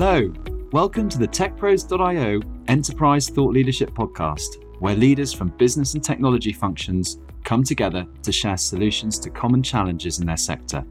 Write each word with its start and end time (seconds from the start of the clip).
Hello, 0.00 0.32
welcome 0.70 1.08
to 1.08 1.18
the 1.18 1.26
TechPros.io 1.26 2.40
Enterprise 2.68 3.28
Thought 3.30 3.52
Leadership 3.52 3.90
Podcast, 3.90 4.64
where 4.78 4.94
leaders 4.94 5.32
from 5.32 5.48
business 5.48 5.94
and 5.94 6.04
technology 6.04 6.52
functions 6.52 7.18
come 7.42 7.64
together 7.64 8.06
to 8.22 8.30
share 8.30 8.56
solutions 8.56 9.18
to 9.18 9.28
common 9.28 9.60
challenges 9.60 10.20
in 10.20 10.26
their 10.26 10.36
sector. 10.36 10.84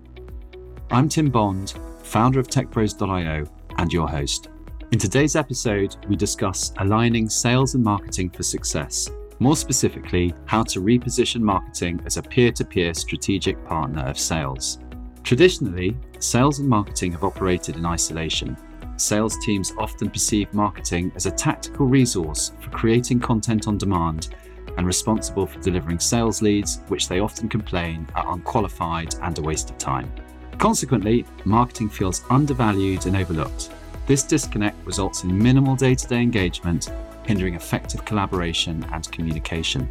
I'm 0.92 1.08
Tim 1.08 1.30
Bond, 1.30 1.76
founder 2.04 2.42
of 2.42 2.50
TechPros.io 2.50 3.46
and 3.78 3.94
your 3.94 4.10
host. 4.10 4.50
In 4.92 5.00
today's 5.00 5.38
episode, 5.38 5.96
we 6.10 6.18
discuss 6.18 6.74
aligning 6.80 7.30
sales 7.30 7.76
and 7.76 7.84
marketing 7.86 8.30
for 8.32 8.44
success. 8.44 9.10
More 9.40 9.56
specifically, 9.56 10.34
how 10.48 10.64
to 10.64 10.82
reposition 10.82 11.40
marketing 11.40 12.02
as 12.06 12.18
a 12.18 12.22
peer 12.22 12.52
to 12.52 12.66
peer 12.66 12.94
strategic 12.94 13.64
partner 13.64 14.02
of 14.02 14.20
sales. 14.20 14.80
Traditionally, 15.24 15.96
sales 16.20 16.60
and 16.60 16.68
marketing 16.68 17.14
have 17.14 17.24
operated 17.24 17.78
in 17.78 17.86
isolation. 17.86 18.58
Sales 18.98 19.38
teams 19.44 19.74
often 19.78 20.10
perceive 20.10 20.52
marketing 20.56 21.12
as 21.16 21.28
a 21.28 21.32
tactical 21.32 21.86
resource 21.86 22.52
for 22.60 22.72
creating 22.72 23.20
content 23.20 23.68
on 23.68 23.78
demand 23.78 24.30
and 24.78 24.88
responsible 24.88 25.46
for 25.46 25.60
delivering 25.60 26.00
sales 26.00 26.42
leads, 26.42 26.80
which 26.88 27.08
they 27.08 27.20
often 27.20 27.48
complain 27.48 28.08
are 28.16 28.34
unqualified 28.34 29.14
and 29.22 29.38
a 29.38 29.42
waste 29.42 29.70
of 29.70 29.78
time. 29.78 30.12
Consequently, 30.58 31.26
marketing 31.46 31.90
feels 31.90 32.24
undervalued 32.32 33.06
and 33.06 33.16
overlooked. 33.16 33.70
This 34.08 34.24
disconnect 34.24 34.84
results 34.84 35.24
in 35.24 35.38
minimal 35.38 35.76
day 35.76 35.94
to 35.94 36.08
day 36.08 36.22
engagement, 36.22 36.92
hindering 37.24 37.54
effective 37.54 38.04
collaboration 38.04 38.84
and 38.92 39.12
communication. 39.12 39.88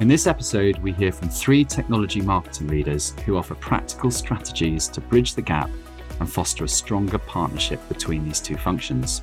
In 0.00 0.08
this 0.08 0.26
episode, 0.26 0.76
we 0.78 0.92
hear 0.92 1.12
from 1.12 1.30
three 1.30 1.64
technology 1.64 2.20
marketing 2.20 2.66
leaders 2.66 3.14
who 3.24 3.38
offer 3.38 3.54
practical 3.54 4.10
strategies 4.10 4.88
to 4.88 5.00
bridge 5.00 5.34
the 5.34 5.40
gap 5.40 5.70
and 6.20 6.30
foster 6.30 6.64
a 6.64 6.68
stronger 6.68 7.18
partnership 7.18 7.80
between 7.88 8.24
these 8.24 8.40
two 8.40 8.56
functions. 8.56 9.22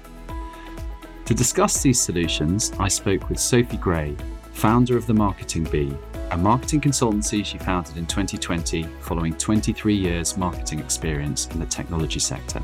To 1.25 1.33
discuss 1.33 1.81
these 1.81 2.02
solutions, 2.02 2.72
I 2.80 2.88
spoke 2.88 3.30
with 3.30 3.39
Sophy 3.39 3.77
Gray, 3.77 4.16
founder 4.52 4.97
of 4.97 5.08
the 5.08 5.13
Marketing 5.13 5.63
Bee, 5.63 5.95
a 6.31 6.38
marketing 6.38 6.81
consultancy 6.81 7.45
she 7.45 7.58
founded 7.58 7.97
in 7.97 8.05
2020 8.05 8.83
following 9.02 9.33
23 9.35 9.95
years 9.95 10.35
marketing 10.35 10.80
experience 10.80 11.47
in 11.47 11.59
the 11.59 11.66
technology 11.66 12.19
sector. 12.19 12.61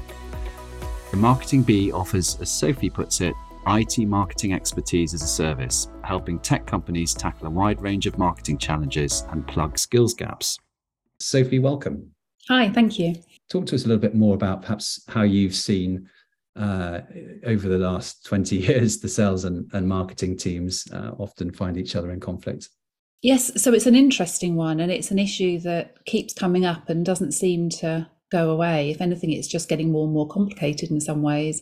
The 1.12 1.18
Marketing 1.18 1.64
Bee 1.64 1.92
offers, 1.92 2.38
as 2.42 2.52
Sophy 2.52 2.90
puts 2.90 3.22
it, 3.22 3.34
IT 3.68 4.00
marketing 4.00 4.54
expertise 4.54 5.14
as 5.14 5.22
a 5.22 5.28
service, 5.28 5.88
helping 6.04 6.40
tech 6.40 6.66
companies 6.66 7.14
tackle 7.14 7.48
a 7.48 7.50
wide 7.52 7.82
range 7.82 8.08
of 8.08 8.18
marketing 8.18 8.58
challenges 8.58 9.24
and 9.30 9.48
plug 9.48 9.78
skills 9.78 10.14
gaps. 10.14 10.58
Sophy, 11.20 11.60
welcome. 11.60 12.12
Hi, 12.48 12.70
thank 12.70 12.98
you. 12.98 13.16
Talk 13.50 13.66
to 13.68 13.76
us 13.76 13.86
a 13.86 13.88
little 13.88 14.02
bit 14.02 14.16
more 14.16 14.36
about 14.36 14.62
perhaps 14.62 15.04
how 15.08 15.24
you've 15.24 15.56
seen 15.56 16.08
uh, 16.56 17.02
over 17.46 17.68
the 17.68 17.78
last 17.78 18.26
20 18.26 18.58
years 18.58 19.00
the 19.00 19.08
sales 19.08 19.46
and, 19.46 19.70
and 19.74 19.88
marketing 19.88 20.38
teams 20.38 20.88
uh, 20.92 21.12
often 21.18 21.52
find 21.52 21.78
each 21.78 21.96
other 21.96 22.12
in 22.12 22.20
conflict. 22.20 22.70
Yes, 23.22 23.62
so 23.62 23.74
it's 23.74 23.86
an 23.86 23.96
interesting 23.96 24.56
one, 24.56 24.80
and 24.80 24.92
it's 24.92 25.12
an 25.12 25.20
issue 25.20 25.60
that 25.60 26.06
keeps 26.06 26.34
coming 26.34 26.66
up 26.66 26.90
and 26.90 27.06
doesn't 27.06 27.34
seem 27.34 27.70
to 27.70 28.08
go 28.32 28.50
away. 28.50 28.92
If 28.92 29.02
anything, 29.02 29.34
it's 29.34 29.48
just 29.48 29.68
getting 29.68 29.92
more 29.92 30.06
and 30.06 30.14
more 30.14 30.28
complicated 30.28 30.90
in 30.90 31.02
some 31.02 31.22
ways. 31.22 31.62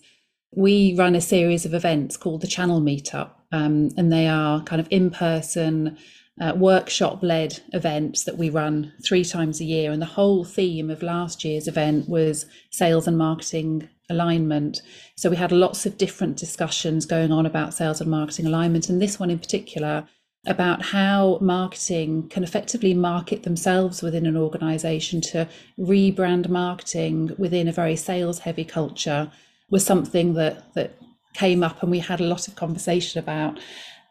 We 0.52 0.94
run 0.96 1.16
a 1.16 1.22
series 1.22 1.66
of 1.66 1.74
events 1.74 2.16
called 2.16 2.42
the 2.42 2.48
Channel 2.48 2.80
Meetup, 2.80 3.32
um, 3.52 3.90
and 3.98 4.12
they 4.12 4.28
are 4.28 4.64
kind 4.64 4.80
of 4.80 4.88
in 4.92 5.10
person, 5.10 5.98
uh, 6.40 6.54
workshop 6.56 7.24
led 7.24 7.60
events 7.74 8.24
that 8.24 8.38
we 8.38 8.50
run 8.50 8.94
three 9.04 9.26
times 9.26 9.60
a 9.60 9.66
year. 9.66 9.92
And 9.92 10.02
the 10.02 10.06
whole 10.06 10.44
theme 10.44 10.90
of 10.90 11.02
last 11.02 11.44
year's 11.44 11.68
event 11.68 12.08
was 12.08 12.46
sales 12.72 13.08
and 13.08 13.18
marketing 13.18 13.90
alignment. 14.10 14.82
So 15.16 15.30
we 15.30 15.36
had 15.36 15.52
lots 15.52 15.86
of 15.86 15.98
different 15.98 16.38
discussions 16.38 17.06
going 17.06 17.32
on 17.32 17.46
about 17.46 17.74
sales 17.74 18.02
and 18.02 18.10
marketing 18.10 18.46
alignment. 18.46 18.90
And 18.90 19.02
this 19.02 19.20
one 19.20 19.32
in 19.32 19.40
particular 19.40 20.08
about 20.46 20.82
how 20.82 21.38
marketing 21.42 22.30
can 22.30 22.44
effectively 22.44 22.94
market 22.94 23.44
themselves 23.44 24.02
within 24.02 24.26
an 24.26 24.38
organization 24.38 25.20
to 25.20 25.48
rebrand 25.78 26.48
marketing 26.48 27.32
within 27.38 27.68
a 27.68 27.74
very 27.74 27.96
sales 27.96 28.40
heavy 28.40 28.64
culture 28.64 29.30
was 29.70 29.86
something 29.86 30.36
that 30.36 30.74
that 30.74 30.98
came 31.34 31.64
up 31.64 31.82
and 31.82 31.92
we 31.92 32.00
had 32.00 32.22
a 32.22 32.26
lot 32.26 32.48
of 32.48 32.56
conversation 32.56 33.20
about 33.20 33.60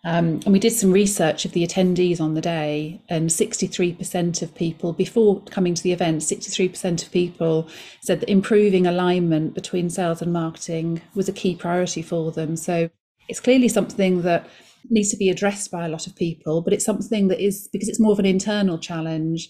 um, 0.06 0.38
and 0.44 0.52
we 0.52 0.60
did 0.60 0.72
some 0.72 0.92
research 0.92 1.44
of 1.44 1.50
the 1.50 1.66
attendees 1.66 2.20
on 2.20 2.34
the 2.34 2.40
day, 2.40 3.02
and 3.08 3.28
63% 3.28 4.40
of 4.40 4.54
people, 4.54 4.92
before 4.92 5.42
coming 5.46 5.74
to 5.74 5.82
the 5.82 5.90
event, 5.90 6.22
63% 6.22 7.02
of 7.02 7.10
people 7.10 7.68
said 8.02 8.20
that 8.20 8.30
improving 8.30 8.86
alignment 8.86 9.52
between 9.52 9.90
sales 9.90 10.22
and 10.22 10.32
marketing 10.32 11.02
was 11.16 11.28
a 11.28 11.32
key 11.32 11.56
priority 11.56 12.02
for 12.02 12.30
them. 12.30 12.56
So 12.56 12.88
it's 13.28 13.40
clearly 13.40 13.66
something 13.66 14.22
that 14.22 14.48
needs 14.90 15.10
to 15.10 15.16
be 15.16 15.28
addressed 15.28 15.72
by 15.72 15.84
a 15.84 15.88
lot 15.88 16.06
of 16.06 16.14
people, 16.14 16.62
but 16.62 16.72
it's 16.72 16.84
something 16.84 17.26
that 17.26 17.44
is, 17.44 17.68
because 17.72 17.88
it's 17.88 17.98
more 17.98 18.12
of 18.12 18.20
an 18.20 18.26
internal 18.26 18.78
challenge, 18.78 19.48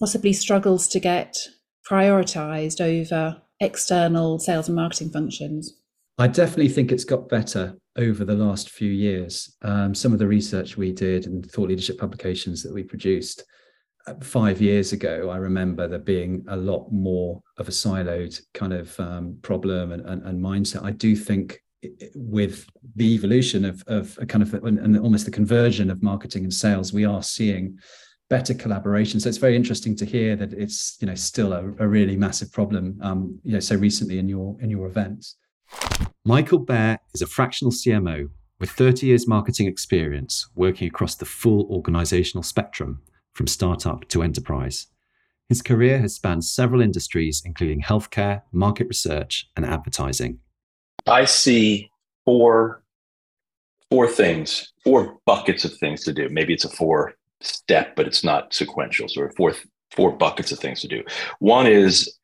possibly 0.00 0.32
struggles 0.32 0.88
to 0.88 0.98
get 0.98 1.36
prioritized 1.86 2.80
over 2.80 3.42
external 3.60 4.38
sales 4.38 4.66
and 4.66 4.76
marketing 4.76 5.10
functions. 5.10 5.78
I 6.16 6.28
definitely 6.28 6.70
think 6.70 6.90
it's 6.90 7.04
got 7.04 7.28
better 7.28 7.76
over 7.96 8.24
the 8.24 8.34
last 8.34 8.70
few 8.70 8.90
years. 8.90 9.56
Um, 9.62 9.94
some 9.94 10.12
of 10.12 10.18
the 10.18 10.26
research 10.26 10.76
we 10.76 10.92
did 10.92 11.26
and 11.26 11.48
thought 11.50 11.68
leadership 11.68 11.98
publications 11.98 12.62
that 12.62 12.74
we 12.74 12.82
produced 12.82 13.44
uh, 14.06 14.14
five 14.20 14.60
years 14.60 14.92
ago, 14.92 15.30
I 15.30 15.36
remember 15.36 15.88
there 15.88 15.98
being 15.98 16.44
a 16.48 16.56
lot 16.56 16.90
more 16.90 17.40
of 17.58 17.68
a 17.68 17.72
siloed 17.72 18.38
kind 18.52 18.72
of 18.72 18.98
um, 19.00 19.38
problem 19.42 19.92
and, 19.92 20.04
and, 20.06 20.22
and, 20.24 20.42
mindset. 20.42 20.84
I 20.84 20.90
do 20.90 21.16
think 21.16 21.60
with 22.14 22.66
the 22.96 23.14
evolution 23.14 23.64
of, 23.64 23.82
of 23.86 24.18
a 24.20 24.26
kind 24.26 24.42
of 24.42 24.52
and 24.54 24.98
almost 24.98 25.24
the 25.24 25.30
conversion 25.30 25.90
of 25.90 26.02
marketing 26.02 26.44
and 26.44 26.52
sales, 26.52 26.92
we 26.92 27.04
are 27.04 27.22
seeing 27.22 27.78
better 28.30 28.54
collaboration. 28.54 29.20
So 29.20 29.28
it's 29.28 29.38
very 29.38 29.56
interesting 29.56 29.96
to 29.96 30.04
hear 30.04 30.36
that 30.36 30.52
it's 30.52 30.96
you 31.00 31.06
know 31.06 31.14
still 31.14 31.52
a, 31.52 31.64
a 31.78 31.86
really 31.86 32.16
massive 32.16 32.52
problem. 32.52 32.98
Um, 33.02 33.38
you 33.42 33.52
know, 33.52 33.60
so 33.60 33.76
recently 33.76 34.18
in 34.18 34.28
your 34.28 34.56
in 34.60 34.70
your 34.70 34.86
events. 34.86 35.36
Michael 36.26 36.60
Baer 36.60 37.00
is 37.12 37.20
a 37.20 37.26
fractional 37.26 37.70
CMO 37.70 38.30
with 38.58 38.70
30 38.70 39.08
years 39.08 39.28
marketing 39.28 39.66
experience 39.66 40.48
working 40.54 40.88
across 40.88 41.16
the 41.16 41.26
full 41.26 41.66
organizational 41.70 42.42
spectrum 42.42 43.02
from 43.34 43.46
startup 43.46 44.08
to 44.08 44.22
enterprise. 44.22 44.86
His 45.50 45.60
career 45.60 45.98
has 45.98 46.14
spanned 46.14 46.46
several 46.46 46.80
industries, 46.80 47.42
including 47.44 47.82
healthcare, 47.82 48.40
market 48.52 48.88
research, 48.88 49.50
and 49.54 49.66
advertising. 49.66 50.38
I 51.06 51.26
see 51.26 51.90
four 52.24 52.82
four 53.90 54.08
things, 54.08 54.72
four 54.82 55.18
buckets 55.26 55.66
of 55.66 55.76
things 55.76 56.04
to 56.04 56.14
do. 56.14 56.30
Maybe 56.30 56.54
it's 56.54 56.64
a 56.64 56.70
four 56.70 57.16
step, 57.42 57.94
but 57.96 58.06
it's 58.06 58.24
not 58.24 58.54
sequential. 58.54 59.08
So 59.10 59.28
four 59.36 59.52
four 59.90 60.16
buckets 60.16 60.52
of 60.52 60.58
things 60.58 60.80
to 60.80 60.88
do. 60.88 61.04
One 61.40 61.66
is 61.66 62.16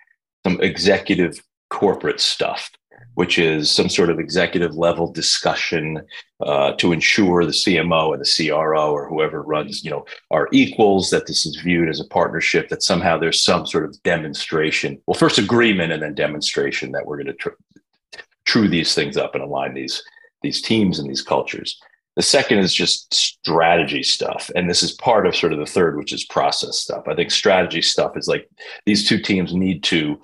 some 0.43 0.59
executive 0.63 1.39
corporate 1.69 2.21
stuff 2.21 2.71
which 3.15 3.39
is 3.39 3.71
some 3.71 3.89
sort 3.89 4.11
of 4.11 4.19
executive 4.19 4.75
level 4.75 5.11
discussion 5.13 6.03
uh, 6.41 6.73
to 6.73 6.93
ensure 6.93 7.45
the 7.45 7.53
CMO 7.53 8.15
and 8.15 8.25
the 8.25 8.49
CRO 8.49 8.93
or 8.93 9.09
whoever 9.09 9.43
runs, 9.43 9.85
you 9.85 9.91
know, 9.91 10.05
are 10.31 10.49
equals, 10.53 11.11
that 11.11 11.27
this 11.27 11.45
is 11.45 11.57
viewed 11.57 11.89
as 11.89 12.01
a 12.01 12.07
partnership, 12.07 12.69
that 12.69 12.83
somehow 12.83 13.19
there's 13.19 13.43
some 13.43 13.67
sort 13.67 13.85
of 13.85 14.03
demonstration. 14.03 15.01
Well, 15.07 15.19
first 15.19 15.39
agreement 15.39 15.93
and 15.93 16.03
then 16.03 16.15
demonstration 16.15 16.93
that 16.93 17.05
we're 17.05 17.17
going 17.17 17.27
to 17.27 17.35
tr- 17.35 18.21
true 18.45 18.69
these 18.69 18.95
things 18.95 19.17
up 19.17 19.35
and 19.35 19.45
align 19.45 19.75
these 19.75 20.03
these 20.43 20.63
teams 20.63 20.99
and 20.99 21.09
these 21.09 21.23
cultures. 21.23 21.79
The 22.17 22.23
second 22.23 22.59
is 22.59 22.75
just 22.75 23.13
strategy 23.15 24.03
stuff. 24.03 24.51
And 24.55 24.69
this 24.69 24.83
is 24.83 24.93
part 24.93 25.27
of 25.27 25.37
sort 25.37 25.53
of 25.53 25.59
the 25.59 25.67
third, 25.67 25.97
which 25.97 26.13
is 26.13 26.25
process 26.25 26.79
stuff. 26.79 27.05
I 27.07 27.15
think 27.15 27.31
strategy 27.31 27.83
stuff 27.83 28.17
is 28.17 28.27
like 28.27 28.49
these 28.85 29.09
two 29.09 29.21
teams 29.21 29.55
need 29.55 29.83
to 29.85 30.21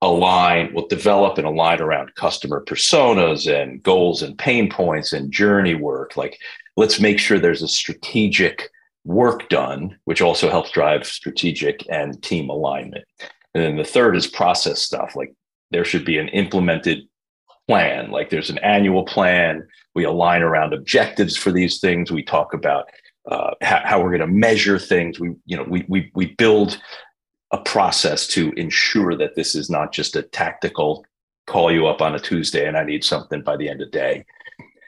align, 0.00 0.72
will 0.72 0.86
develop 0.86 1.38
and 1.38 1.46
align 1.46 1.80
around 1.80 2.14
customer 2.14 2.64
personas 2.64 3.52
and 3.52 3.82
goals 3.82 4.22
and 4.22 4.38
pain 4.38 4.70
points 4.70 5.12
and 5.12 5.32
journey 5.32 5.74
work. 5.74 6.16
Like, 6.16 6.38
let's 6.76 7.00
make 7.00 7.18
sure 7.18 7.38
there's 7.38 7.62
a 7.62 7.68
strategic 7.68 8.70
work 9.04 9.48
done, 9.48 9.98
which 10.04 10.20
also 10.20 10.50
helps 10.50 10.70
drive 10.70 11.06
strategic 11.06 11.84
and 11.90 12.22
team 12.22 12.48
alignment. 12.48 13.04
And 13.54 13.64
then 13.64 13.76
the 13.76 13.84
third 13.84 14.16
is 14.16 14.26
process 14.26 14.80
stuff. 14.80 15.16
Like, 15.16 15.34
there 15.70 15.84
should 15.84 16.04
be 16.04 16.18
an 16.18 16.28
implemented 16.28 17.08
plan. 17.66 18.10
Like, 18.10 18.30
there's 18.30 18.50
an 18.50 18.58
annual 18.58 19.04
plan. 19.04 19.66
We 19.94 20.04
align 20.04 20.42
around 20.42 20.74
objectives 20.74 21.36
for 21.36 21.50
these 21.50 21.80
things. 21.80 22.12
We 22.12 22.22
talk 22.22 22.54
about 22.54 22.88
uh, 23.28 23.54
how, 23.62 23.82
how, 23.84 24.00
we're 24.00 24.16
going 24.16 24.20
to 24.20 24.26
measure 24.26 24.78
things. 24.78 25.18
We, 25.18 25.34
you 25.44 25.56
know, 25.56 25.64
we 25.64 25.84
we 25.88 26.10
we 26.14 26.34
build 26.36 26.80
a 27.50 27.58
process 27.58 28.26
to 28.28 28.52
ensure 28.52 29.16
that 29.16 29.34
this 29.34 29.54
is 29.54 29.70
not 29.70 29.92
just 29.92 30.16
a 30.16 30.22
tactical 30.22 31.04
call 31.46 31.72
you 31.72 31.86
up 31.86 32.02
on 32.02 32.14
a 32.14 32.20
Tuesday 32.20 32.66
and 32.66 32.76
I 32.76 32.84
need 32.84 33.02
something 33.02 33.42
by 33.42 33.56
the 33.56 33.68
end 33.68 33.80
of 33.80 33.90
the 33.90 33.98
day. 33.98 34.24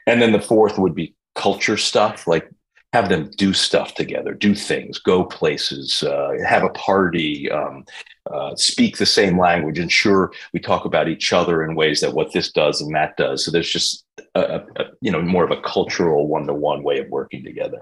And 0.05 0.21
then 0.21 0.31
the 0.31 0.41
fourth 0.41 0.77
would 0.77 0.93
be 0.93 1.15
culture 1.35 1.77
stuff. 1.77 2.27
Like 2.27 2.49
have 2.93 3.09
them 3.09 3.31
do 3.37 3.53
stuff 3.53 3.95
together, 3.95 4.33
do 4.33 4.53
things, 4.53 4.99
go 4.99 5.23
places, 5.23 6.03
uh, 6.03 6.33
have 6.45 6.63
a 6.63 6.69
party, 6.69 7.49
um, 7.49 7.85
uh, 8.31 8.55
speak 8.55 8.97
the 8.97 9.05
same 9.05 9.39
language. 9.39 9.79
Ensure 9.79 10.31
we 10.53 10.59
talk 10.59 10.85
about 10.85 11.07
each 11.07 11.31
other 11.31 11.63
in 11.63 11.75
ways 11.75 12.01
that 12.01 12.13
what 12.13 12.33
this 12.33 12.51
does 12.51 12.81
and 12.81 12.93
that 12.93 13.15
does. 13.17 13.45
So 13.45 13.51
there's 13.51 13.69
just 13.69 14.05
a, 14.35 14.61
a 14.75 14.85
you 15.01 15.11
know 15.11 15.21
more 15.21 15.45
of 15.45 15.51
a 15.51 15.61
cultural 15.61 16.27
one 16.27 16.45
to 16.47 16.53
one 16.53 16.83
way 16.83 16.99
of 16.99 17.09
working 17.09 17.43
together 17.43 17.81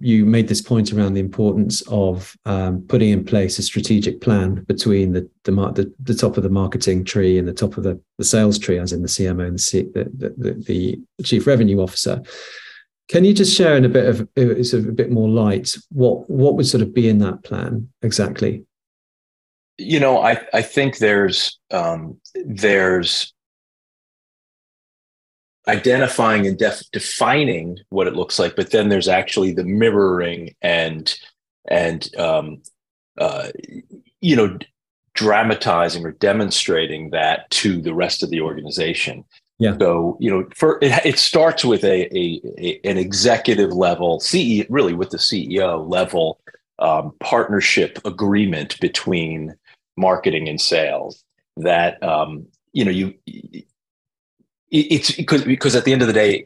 you 0.00 0.24
made 0.24 0.48
this 0.48 0.62
point 0.62 0.92
around 0.92 1.12
the 1.12 1.20
importance 1.20 1.82
of 1.88 2.34
um, 2.46 2.80
putting 2.88 3.10
in 3.10 3.24
place 3.24 3.58
a 3.58 3.62
strategic 3.62 4.20
plan 4.22 4.64
between 4.64 5.12
the, 5.12 5.28
the 5.44 5.52
the, 5.52 5.92
the 6.02 6.14
top 6.14 6.38
of 6.38 6.42
the 6.42 6.48
marketing 6.48 7.04
tree 7.04 7.38
and 7.38 7.46
the 7.46 7.52
top 7.52 7.76
of 7.76 7.84
the, 7.84 8.00
the 8.16 8.24
sales 8.24 8.58
tree, 8.58 8.78
as 8.78 8.92
in 8.92 9.02
the 9.02 9.08
CMO 9.08 9.46
and 9.46 9.54
the, 9.54 9.58
C, 9.58 9.82
the, 9.82 10.34
the, 10.66 11.00
chief 11.22 11.46
revenue 11.46 11.80
officer. 11.80 12.22
Can 13.08 13.24
you 13.24 13.34
just 13.34 13.54
share 13.54 13.76
in 13.76 13.84
a 13.84 13.88
bit 13.88 14.06
of 14.06 14.20
uh, 14.38 14.62
sort 14.62 14.84
of 14.84 14.88
a 14.88 14.92
bit 14.92 15.10
more 15.10 15.28
light 15.28 15.76
what 15.90 16.30
what 16.30 16.54
would 16.54 16.66
sort 16.66 16.82
of 16.82 16.94
be 16.94 17.08
in 17.08 17.18
that 17.18 17.42
plan 17.42 17.88
exactly? 18.02 18.64
You 19.76 20.00
know, 20.00 20.18
I 20.22 20.40
I 20.54 20.62
think 20.62 20.98
there's 20.98 21.58
um, 21.72 22.20
there's 22.46 23.34
identifying 25.68 26.46
and 26.46 26.58
def- 26.58 26.90
defining 26.92 27.78
what 27.90 28.06
it 28.06 28.14
looks 28.16 28.38
like, 28.38 28.56
but 28.56 28.70
then 28.70 28.88
there's 28.88 29.08
actually 29.08 29.52
the 29.52 29.64
mirroring 29.64 30.54
and 30.62 31.14
and 31.68 32.14
um, 32.16 32.62
uh, 33.18 33.48
you 34.20 34.36
know 34.36 34.58
dramatizing 35.14 36.04
or 36.04 36.12
demonstrating 36.12 37.10
that 37.10 37.50
to 37.50 37.80
the 37.80 37.94
rest 37.94 38.22
of 38.22 38.30
the 38.30 38.40
organization. 38.40 39.24
Yeah. 39.58 39.76
So 39.78 40.16
you 40.20 40.30
know, 40.30 40.48
for 40.56 40.78
it, 40.80 41.04
it 41.04 41.18
starts 41.18 41.64
with 41.64 41.84
a, 41.84 42.06
a, 42.16 42.40
a, 42.58 42.80
an 42.84 42.96
executive 42.96 43.72
level, 43.72 44.20
CE 44.20 44.64
really 44.70 44.94
with 44.94 45.10
the 45.10 45.18
CEO 45.18 45.86
level 45.88 46.40
um, 46.78 47.12
partnership 47.20 47.98
agreement 48.06 48.80
between 48.80 49.54
marketing 49.96 50.48
and 50.48 50.60
sales 50.60 51.22
that 51.58 52.02
um, 52.02 52.46
you 52.72 52.84
know 52.84 52.90
you 52.90 53.12
it's 54.70 55.12
because 55.12 55.44
because 55.44 55.74
at 55.74 55.84
the 55.84 55.92
end 55.92 56.02
of 56.02 56.08
the 56.08 56.14
day 56.14 56.44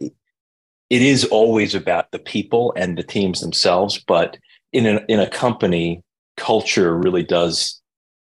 it 0.90 1.02
is 1.02 1.24
always 1.24 1.74
about 1.74 2.10
the 2.10 2.18
people 2.18 2.72
and 2.76 2.96
the 2.96 3.02
teams 3.02 3.40
themselves 3.40 4.02
but 4.06 4.36
in 4.72 4.86
a, 4.86 5.04
in 5.08 5.20
a 5.20 5.28
company 5.28 6.02
culture 6.36 6.96
really 6.96 7.22
does 7.22 7.80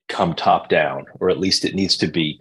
come 0.08 0.34
top 0.34 0.68
down 0.68 1.04
or 1.20 1.30
at 1.30 1.38
least 1.38 1.64
it 1.64 1.74
needs 1.74 1.96
to 1.96 2.06
be 2.06 2.40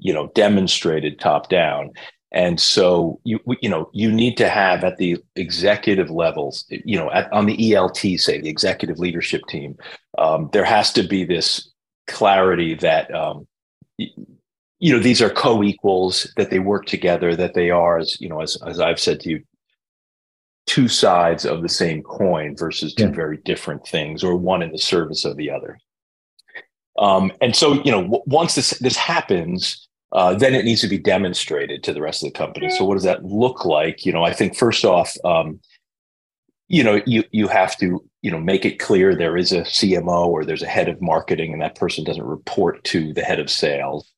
you 0.00 0.12
know 0.12 0.28
demonstrated 0.34 1.20
top 1.20 1.48
down. 1.48 1.92
And 2.32 2.60
so 2.60 3.20
you 3.24 3.40
you 3.60 3.68
know 3.68 3.90
you 3.92 4.10
need 4.10 4.36
to 4.38 4.48
have 4.48 4.84
at 4.84 4.96
the 4.96 5.18
executive 5.36 6.10
levels 6.10 6.64
you 6.68 6.96
know 6.96 7.10
at, 7.10 7.32
on 7.32 7.46
the 7.46 7.56
ELT 7.56 8.18
say 8.18 8.40
the 8.40 8.48
executive 8.48 8.98
leadership 8.98 9.42
team 9.48 9.76
um, 10.18 10.48
there 10.52 10.64
has 10.64 10.92
to 10.92 11.02
be 11.02 11.24
this 11.24 11.70
clarity 12.06 12.74
that 12.74 13.12
um, 13.14 13.46
you 14.80 14.92
know 14.92 14.98
these 14.98 15.22
are 15.22 15.30
co-equals 15.30 16.32
that 16.36 16.50
they 16.50 16.58
work 16.58 16.86
together 16.86 17.36
that 17.36 17.54
they 17.54 17.70
are 17.70 17.98
as 17.98 18.20
you 18.20 18.28
know 18.28 18.40
as, 18.40 18.56
as 18.66 18.80
i've 18.80 19.00
said 19.00 19.20
to 19.20 19.30
you 19.30 19.44
two 20.70 20.86
sides 20.86 21.44
of 21.44 21.62
the 21.62 21.68
same 21.68 22.00
coin 22.02 22.56
versus 22.56 22.94
two 22.94 23.06
yeah. 23.06 23.10
very 23.10 23.38
different 23.38 23.84
things 23.86 24.22
or 24.22 24.36
one 24.36 24.62
in 24.62 24.70
the 24.70 24.78
service 24.78 25.24
of 25.24 25.36
the 25.36 25.50
other. 25.50 25.76
Um, 26.96 27.32
and 27.40 27.56
so 27.56 27.82
you 27.82 27.90
know 27.90 28.02
w- 28.02 28.22
once 28.26 28.54
this 28.54 28.70
this 28.78 28.96
happens 28.96 29.88
uh, 30.12 30.34
then 30.34 30.54
it 30.54 30.64
needs 30.64 30.80
to 30.80 30.88
be 30.88 30.98
demonstrated 30.98 31.82
to 31.84 31.92
the 31.92 32.00
rest 32.00 32.22
of 32.22 32.32
the 32.32 32.38
company. 32.38 32.68
So 32.70 32.84
what 32.84 32.94
does 32.94 33.04
that 33.04 33.24
look 33.24 33.64
like? 33.64 34.06
You 34.06 34.12
know 34.12 34.22
i 34.22 34.32
think 34.32 34.56
first 34.56 34.84
off 34.84 35.16
um, 35.24 35.60
you 36.68 36.84
know 36.84 37.00
you 37.04 37.24
you 37.32 37.48
have 37.48 37.76
to 37.78 38.04
you 38.22 38.30
know 38.30 38.40
make 38.40 38.64
it 38.64 38.78
clear 38.78 39.14
there 39.16 39.36
is 39.36 39.50
a 39.50 39.62
cmo 39.62 40.26
or 40.26 40.44
there's 40.44 40.62
a 40.62 40.68
head 40.68 40.88
of 40.88 41.02
marketing 41.02 41.52
and 41.52 41.62
that 41.62 41.74
person 41.74 42.04
doesn't 42.04 42.22
report 42.22 42.84
to 42.84 43.12
the 43.14 43.22
head 43.22 43.40
of 43.40 43.50
sales 43.50 44.12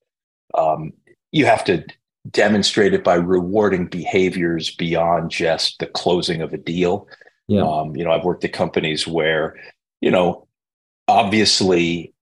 um, 0.53 0.93
you 1.31 1.45
have 1.45 1.63
to 1.65 1.83
demonstrate 2.29 2.93
it 2.93 3.03
by 3.03 3.15
rewarding 3.15 3.87
behaviors 3.87 4.71
beyond 4.75 5.29
just 5.29 5.79
the 5.79 5.87
closing 5.87 6.41
of 6.41 6.53
a 6.53 6.57
deal. 6.57 7.07
Yeah. 7.47 7.61
Um, 7.61 7.95
you 7.95 8.03
know, 8.03 8.11
I've 8.11 8.23
worked 8.23 8.45
at 8.45 8.53
companies 8.53 9.05
where, 9.05 9.57
you 9.99 10.09
know, 10.09 10.47
obviously 11.07 12.13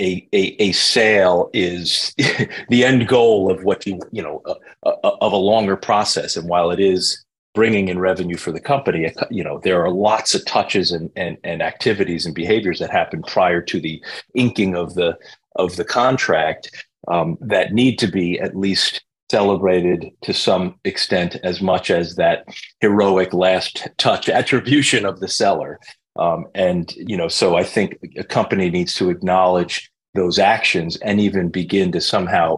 a, 0.00 0.26
a, 0.32 0.62
a 0.62 0.72
sale 0.72 1.50
is 1.52 2.14
the 2.68 2.84
end 2.84 3.08
goal 3.08 3.50
of 3.50 3.64
what 3.64 3.86
you, 3.86 4.00
you 4.10 4.22
know, 4.22 4.42
uh, 4.46 4.54
uh, 4.84 5.16
of 5.20 5.32
a 5.32 5.36
longer 5.36 5.76
process. 5.76 6.36
And 6.36 6.48
while 6.48 6.70
it 6.70 6.80
is 6.80 7.24
bringing 7.54 7.88
in 7.88 7.98
revenue 7.98 8.36
for 8.36 8.52
the 8.52 8.60
company, 8.60 9.12
you 9.30 9.42
know, 9.42 9.58
there 9.64 9.82
are 9.82 9.90
lots 9.90 10.34
of 10.34 10.44
touches 10.44 10.92
and, 10.92 11.10
and, 11.16 11.38
and 11.44 11.62
activities 11.62 12.26
and 12.26 12.34
behaviors 12.34 12.78
that 12.78 12.90
happen 12.90 13.22
prior 13.22 13.62
to 13.62 13.80
the 13.80 14.02
inking 14.34 14.74
of 14.74 14.94
the, 14.94 15.18
of 15.56 15.76
the 15.76 15.84
contract 15.84 16.70
um, 17.08 17.36
that 17.40 17.72
need 17.72 17.98
to 17.98 18.06
be 18.06 18.38
at 18.40 18.56
least 18.56 19.02
celebrated 19.30 20.10
to 20.22 20.32
some 20.32 20.76
extent 20.84 21.36
as 21.42 21.60
much 21.60 21.90
as 21.90 22.14
that 22.14 22.44
heroic 22.80 23.32
last 23.32 23.88
touch 23.98 24.28
attribution 24.28 25.04
of 25.04 25.20
the 25.20 25.28
seller. 25.28 25.80
Um, 26.16 26.46
and 26.54 26.90
you 26.96 27.14
know 27.14 27.28
so 27.28 27.56
i 27.56 27.62
think 27.62 27.98
a 28.16 28.24
company 28.24 28.70
needs 28.70 28.94
to 28.94 29.10
acknowledge 29.10 29.90
those 30.14 30.38
actions 30.38 30.96
and 30.96 31.20
even 31.20 31.50
begin 31.50 31.92
to 31.92 32.00
somehow 32.00 32.56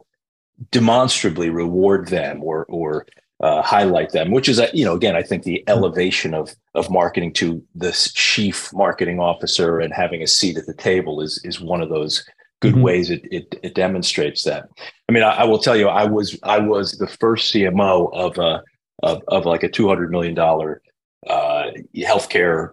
demonstrably 0.71 1.51
reward 1.51 2.09
them 2.09 2.43
or 2.43 2.65
or 2.67 3.07
uh, 3.41 3.63
highlight 3.63 4.11
them, 4.11 4.33
which 4.33 4.49
is, 4.49 4.61
you 4.75 4.85
know, 4.85 4.95
again, 4.95 5.15
I 5.15 5.23
think 5.23 5.45
the 5.45 5.63
elevation 5.69 6.35
of 6.35 6.55
of 6.75 6.91
marketing 6.91 7.33
to 7.35 7.63
the 7.75 7.93
chief 8.15 8.73
marketing 8.73 9.21
officer 9.21 9.79
and 9.79 9.93
having 9.93 10.23
a 10.23 10.27
seat 10.27 10.57
at 10.57 10.67
the 10.67 10.75
table 10.75 11.21
is 11.21 11.41
is 11.45 11.61
one 11.61 11.81
of 11.81 11.89
those 11.89 12.25
good 12.61 12.75
mm-hmm. 12.75 12.83
ways 12.83 13.11
it, 13.11 13.23
it, 13.31 13.55
it 13.63 13.75
demonstrates 13.75 14.43
that. 14.45 14.69
I 15.09 15.13
mean, 15.13 15.23
I, 15.23 15.31
I, 15.31 15.45
will 15.45 15.59
tell 15.59 15.77
you, 15.77 15.89
I 15.89 16.05
was 16.05 16.39
I 16.43 16.59
was 16.59 16.93
the 16.93 17.07
first 17.07 17.53
CMO 17.53 18.13
of 18.13 18.39
a 18.39 18.63
of, 19.03 19.23
of 19.29 19.47
like 19.47 19.63
a 19.63 19.69
two 19.69 19.89
hundred 19.89 20.11
million 20.11 20.35
dollar 20.35 20.83
uh, 21.29 21.71
healthcare 21.97 22.71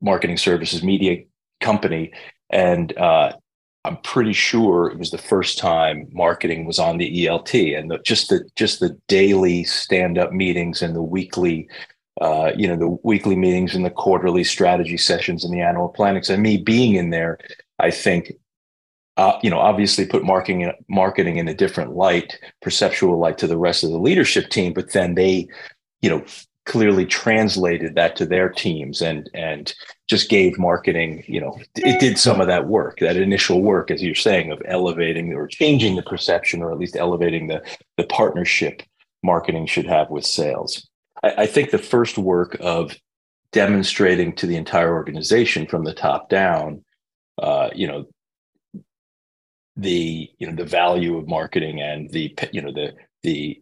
marketing 0.00 0.36
services 0.36 0.82
media 0.82 1.22
company, 1.60 2.12
and 2.50 2.96
uh, 2.98 3.32
I'm 3.84 3.98
pretty 3.98 4.32
sure 4.32 4.90
it 4.90 4.98
was 4.98 5.10
the 5.10 5.18
first 5.18 5.58
time 5.58 6.08
marketing 6.12 6.64
was 6.64 6.78
on 6.78 6.98
the 6.98 7.26
ELT, 7.26 7.78
and 7.78 7.90
the, 7.90 7.98
just 7.98 8.30
the 8.30 8.48
just 8.56 8.80
the 8.80 8.98
daily 9.08 9.64
stand 9.64 10.18
up 10.18 10.32
meetings 10.32 10.82
and 10.82 10.94
the 10.94 11.02
weekly. 11.02 11.68
Uh, 12.20 12.52
you 12.54 12.68
know 12.68 12.76
the 12.76 12.98
weekly 13.02 13.34
meetings 13.34 13.74
and 13.74 13.86
the 13.86 13.90
quarterly 13.90 14.44
strategy 14.44 14.98
sessions 14.98 15.44
and 15.44 15.52
the 15.52 15.62
annual 15.62 15.88
planning. 15.88 16.22
So 16.22 16.36
me 16.36 16.58
being 16.58 16.94
in 16.94 17.08
there, 17.08 17.38
I 17.78 17.90
think 17.90 18.32
uh, 19.16 19.38
you 19.42 19.50
know, 19.50 19.58
obviously 19.58 20.06
put 20.06 20.24
marketing 20.24 20.72
marketing 20.88 21.36
in 21.36 21.48
a 21.48 21.54
different 21.54 21.94
light, 21.94 22.38
perceptual 22.62 23.18
light 23.18 23.38
to 23.38 23.46
the 23.46 23.58
rest 23.58 23.84
of 23.84 23.90
the 23.90 23.98
leadership 23.98 24.48
team, 24.48 24.72
but 24.72 24.92
then 24.92 25.14
they, 25.14 25.46
you 26.00 26.08
know, 26.08 26.24
clearly 26.64 27.04
translated 27.04 27.94
that 27.94 28.14
to 28.16 28.24
their 28.24 28.48
teams 28.48 29.02
and 29.02 29.28
and 29.34 29.74
just 30.08 30.30
gave 30.30 30.58
marketing, 30.58 31.24
you 31.26 31.40
know, 31.40 31.58
it 31.76 32.00
did 32.00 32.18
some 32.18 32.40
of 32.40 32.46
that 32.46 32.68
work, 32.68 32.98
that 33.00 33.16
initial 33.16 33.60
work, 33.60 33.90
as 33.90 34.02
you're 34.02 34.14
saying, 34.14 34.50
of 34.50 34.62
elevating 34.66 35.34
or 35.34 35.46
changing 35.46 35.96
the 35.96 36.02
perception, 36.02 36.62
or 36.62 36.72
at 36.72 36.78
least 36.78 36.96
elevating 36.96 37.48
the 37.48 37.62
the 37.98 38.04
partnership 38.04 38.82
marketing 39.22 39.66
should 39.66 39.86
have 39.86 40.08
with 40.10 40.24
sales. 40.24 40.88
I, 41.22 41.34
I 41.38 41.46
think 41.46 41.70
the 41.70 41.78
first 41.78 42.16
work 42.16 42.56
of 42.60 42.96
demonstrating 43.52 44.34
to 44.36 44.46
the 44.46 44.56
entire 44.56 44.94
organization 44.94 45.66
from 45.66 45.84
the 45.84 45.92
top 45.92 46.30
down, 46.30 46.82
uh, 47.38 47.68
you 47.74 47.86
know, 47.86 48.06
the 49.76 50.30
you 50.38 50.46
know 50.46 50.54
the 50.54 50.64
value 50.64 51.16
of 51.16 51.28
marketing 51.28 51.80
and 51.80 52.10
the 52.10 52.34
you 52.52 52.60
know 52.60 52.72
the 52.72 52.92
the 53.22 53.60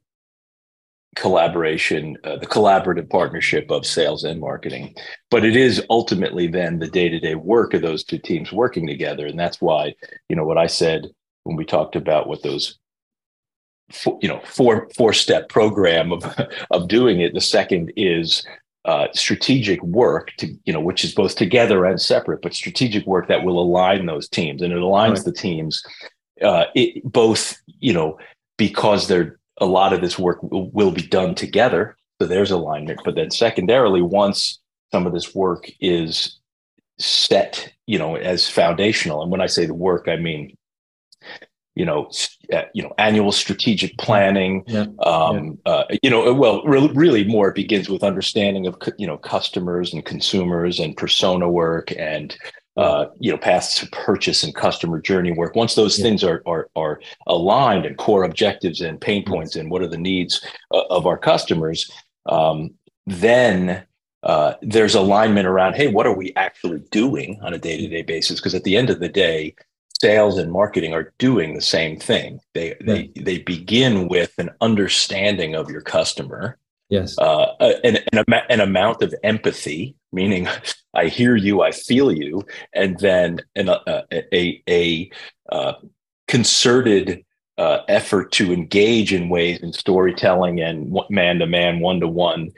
collaboration 1.17 2.17
uh, 2.25 2.37
the 2.37 2.47
collaborative 2.47 3.09
partnership 3.11 3.71
of 3.71 3.85
sales 3.85 4.25
and 4.25 4.41
marketing. 4.41 4.95
But 5.31 5.45
it 5.45 5.57
is 5.57 5.85
ultimately 5.91 6.47
then 6.47 6.79
the 6.79 6.89
day-to-day 6.89 7.35
work 7.35 7.75
of 7.75 7.83
those 7.83 8.05
two 8.05 8.19
teams 8.19 8.53
working 8.53 8.87
together. 8.87 9.27
And 9.27 9.39
that's 9.39 9.61
why 9.61 9.95
you 10.29 10.37
know 10.37 10.45
what 10.45 10.59
i 10.59 10.67
said 10.67 11.07
when 11.45 11.57
we 11.57 11.65
talked 11.65 11.97
about 11.97 12.29
what 12.29 12.43
those 12.43 12.79
four, 13.93 14.19
you 14.23 14.29
know 14.29 14.41
four 14.45 14.89
four 14.97 15.13
step 15.13 15.49
program 15.49 16.13
of 16.13 16.25
of 16.71 16.89
doing 16.89 17.21
it 17.21 17.35
the 17.35 17.41
second 17.41 17.93
is 17.97 18.45
uh, 18.85 19.09
strategic 19.13 19.83
work 19.83 20.33
to 20.39 20.55
you 20.65 20.73
know 20.73 20.81
which 20.81 21.05
is 21.05 21.15
both 21.15 21.37
together 21.37 21.85
and 21.85 22.01
separate 22.01 22.41
but 22.41 22.55
strategic 22.55 23.05
work 23.07 23.29
that 23.29 23.45
will 23.45 23.61
align 23.61 24.07
those 24.07 24.29
teams 24.29 24.63
and 24.63 24.73
it 24.73 24.79
aligns 24.79 25.17
right. 25.17 25.25
the 25.27 25.33
teams 25.33 25.83
uh, 26.43 26.65
it, 26.75 27.03
both 27.05 27.61
you 27.81 27.93
know 27.93 28.19
because 28.57 29.09
there 29.09 29.39
a 29.59 29.67
lot 29.67 29.93
of 29.93 30.01
this 30.01 30.19
work 30.19 30.43
will, 30.43 30.71
will 30.71 30.91
be 30.91 31.03
done 31.03 31.35
together 31.35 31.95
so 32.21 32.27
there's 32.27 32.51
alignment 32.51 32.99
but 33.05 33.15
then 33.15 33.31
secondarily 33.31 34.01
once 34.01 34.59
some 34.91 35.07
of 35.07 35.13
this 35.13 35.35
work 35.35 35.71
is 35.81 36.39
set 36.99 37.71
you 37.87 37.99
know 37.99 38.17
as 38.17 38.49
foundational 38.49 39.21
and 39.21 39.31
when 39.31 39.43
i 39.43 39.47
say 39.47 39.67
the 39.67 39.75
work 39.75 40.09
i 40.09 40.17
mean 40.17 40.57
you 41.81 41.87
know, 41.87 42.11
uh, 42.53 42.65
you 42.75 42.83
know, 42.83 42.93
annual 42.99 43.33
strategic 43.33 43.97
planning. 43.97 44.63
Yeah. 44.67 44.85
Um, 45.03 45.59
yeah. 45.65 45.73
Uh, 45.73 45.85
you 46.03 46.11
know, 46.11 46.35
well, 46.35 46.63
re- 46.65 46.93
really 46.93 47.25
more 47.25 47.49
it 47.49 47.55
begins 47.55 47.89
with 47.89 48.05
understanding 48.05 48.67
of 48.67 48.77
you 48.99 49.07
know 49.07 49.17
customers 49.17 49.95
and 49.95 50.05
consumers 50.05 50.79
and 50.79 50.95
persona 50.95 51.49
work 51.51 51.91
and 51.97 52.37
uh, 52.77 53.07
you 53.19 53.31
know 53.33 53.39
paths 53.39 53.77
to 53.79 53.87
purchase 53.93 54.43
and 54.43 54.55
customer 54.55 55.01
journey 55.01 55.33
work. 55.33 55.57
Once 55.57 55.75
those 55.75 55.99
yeah. 55.99 56.03
things 56.03 56.23
are, 56.23 56.43
are 56.45 56.69
are 56.77 57.01
aligned 57.27 57.87
and 57.87 57.97
core 57.97 58.25
objectives 58.25 58.83
and 58.83 59.01
pain 59.01 59.25
points 59.25 59.57
and 59.57 59.71
what 59.71 59.81
are 59.81 59.89
the 59.89 59.97
needs 59.97 60.45
uh, 60.75 60.85
of 60.91 61.07
our 61.07 61.17
customers, 61.17 61.91
um, 62.27 62.75
then 63.07 63.83
uh, 64.23 64.53
there's 64.61 64.95
alignment 64.95 65.47
around 65.47 65.77
hey 65.77 65.89
what 65.89 66.07
are 66.07 66.15
we 66.15 66.35
actually 66.37 66.81
doing 66.91 67.41
on 67.43 67.55
a 67.55 67.59
day-to-day 67.59 68.03
basis 68.03 68.39
because 68.39 68.55
at 68.55 68.65
the 68.65 68.77
end 68.77 68.91
of 68.91 69.01
the 69.01 69.09
day 69.09 69.55
sales 70.01 70.39
and 70.39 70.51
marketing 70.51 70.95
are 70.95 71.13
doing 71.19 71.55
the 71.55 71.61
same 71.61 71.99
thing. 71.99 72.41
They 72.55 72.75
they 72.81 73.11
they 73.17 73.39
begin 73.39 74.09
with 74.09 74.33
an 74.39 74.51
understanding 74.61 75.55
of 75.55 75.71
your 75.71 75.83
customer. 75.83 76.59
Yes. 76.89 77.17
Uh, 77.19 77.55
an, 77.85 77.99
an, 78.13 78.25
an 78.49 78.61
amount 78.61 79.03
of 79.03 79.15
empathy, 79.23 79.95
meaning 80.13 80.49
I 80.95 81.07
hear 81.07 81.37
you, 81.37 81.63
I 81.63 81.71
feel 81.71 82.11
you, 82.11 82.45
and 82.73 82.99
then 82.99 83.41
an, 83.55 83.69
uh, 83.69 84.03
a 84.11 84.37
a, 84.37 84.63
a 84.69 85.11
uh, 85.53 85.75
concerted 86.27 87.25
uh, 87.59 87.81
effort 87.89 88.33
to 88.33 88.53
engage 88.53 89.13
in 89.13 89.29
ways 89.29 89.61
in 89.61 89.73
storytelling 89.73 90.61
and 90.61 90.97
man 91.11 91.39
to 91.39 91.47
man, 91.47 91.81
one 91.81 92.01
to 92.01 92.09
one 92.09 92.51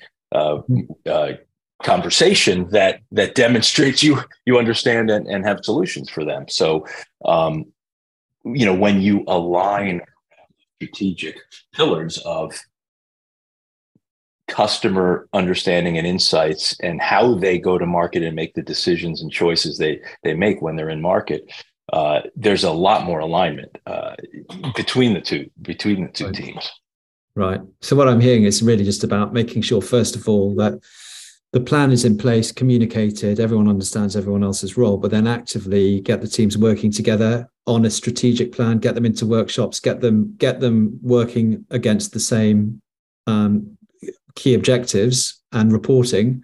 conversation 1.82 2.68
that 2.70 3.00
that 3.10 3.34
demonstrates 3.34 4.02
you 4.02 4.18
you 4.46 4.58
understand 4.58 5.10
and, 5.10 5.26
and 5.26 5.44
have 5.44 5.64
solutions 5.64 6.10
for 6.10 6.24
them. 6.24 6.46
So 6.48 6.86
um, 7.24 7.66
you 8.44 8.66
know 8.66 8.74
when 8.74 9.00
you 9.00 9.24
align 9.26 10.02
strategic 10.76 11.38
pillars 11.72 12.18
of 12.18 12.58
customer 14.48 15.28
understanding 15.32 15.96
and 15.96 16.06
insights 16.06 16.78
and 16.80 17.00
how 17.00 17.34
they 17.34 17.58
go 17.58 17.78
to 17.78 17.86
market 17.86 18.22
and 18.22 18.36
make 18.36 18.54
the 18.54 18.62
decisions 18.62 19.22
and 19.22 19.30
choices 19.30 19.78
they 19.78 20.00
they 20.24 20.34
make 20.34 20.60
when 20.60 20.76
they're 20.76 20.90
in 20.90 21.00
market 21.00 21.50
uh, 21.92 22.20
there's 22.36 22.64
a 22.64 22.70
lot 22.70 23.04
more 23.04 23.20
alignment 23.20 23.76
uh, 23.86 24.14
between 24.76 25.14
the 25.14 25.20
two 25.20 25.48
between 25.60 26.04
the 26.06 26.12
two 26.12 26.26
right. 26.26 26.34
teams. 26.34 26.70
Right. 27.34 27.60
So 27.80 27.96
what 27.96 28.08
i'm 28.08 28.20
hearing 28.20 28.44
is 28.44 28.62
really 28.62 28.84
just 28.84 29.04
about 29.04 29.32
making 29.32 29.62
sure 29.62 29.80
first 29.80 30.16
of 30.16 30.28
all 30.28 30.54
that 30.56 30.80
the 31.52 31.60
plan 31.60 31.92
is 31.92 32.06
in 32.06 32.16
place, 32.16 32.50
communicated, 32.50 33.38
everyone 33.38 33.68
understands 33.68 34.16
everyone 34.16 34.42
else's 34.42 34.78
role, 34.78 34.96
but 34.96 35.10
then 35.10 35.26
actively 35.26 36.00
get 36.00 36.22
the 36.22 36.28
teams 36.28 36.56
working 36.56 36.90
together 36.90 37.48
on 37.66 37.84
a 37.84 37.90
strategic 37.90 38.52
plan, 38.52 38.78
get 38.78 38.94
them 38.94 39.04
into 39.04 39.26
workshops, 39.26 39.78
get 39.78 40.00
them 40.00 40.34
get 40.38 40.60
them 40.60 40.98
working 41.02 41.64
against 41.70 42.12
the 42.12 42.20
same 42.20 42.80
um, 43.26 43.76
key 44.34 44.54
objectives 44.54 45.42
and 45.52 45.72
reporting 45.72 46.42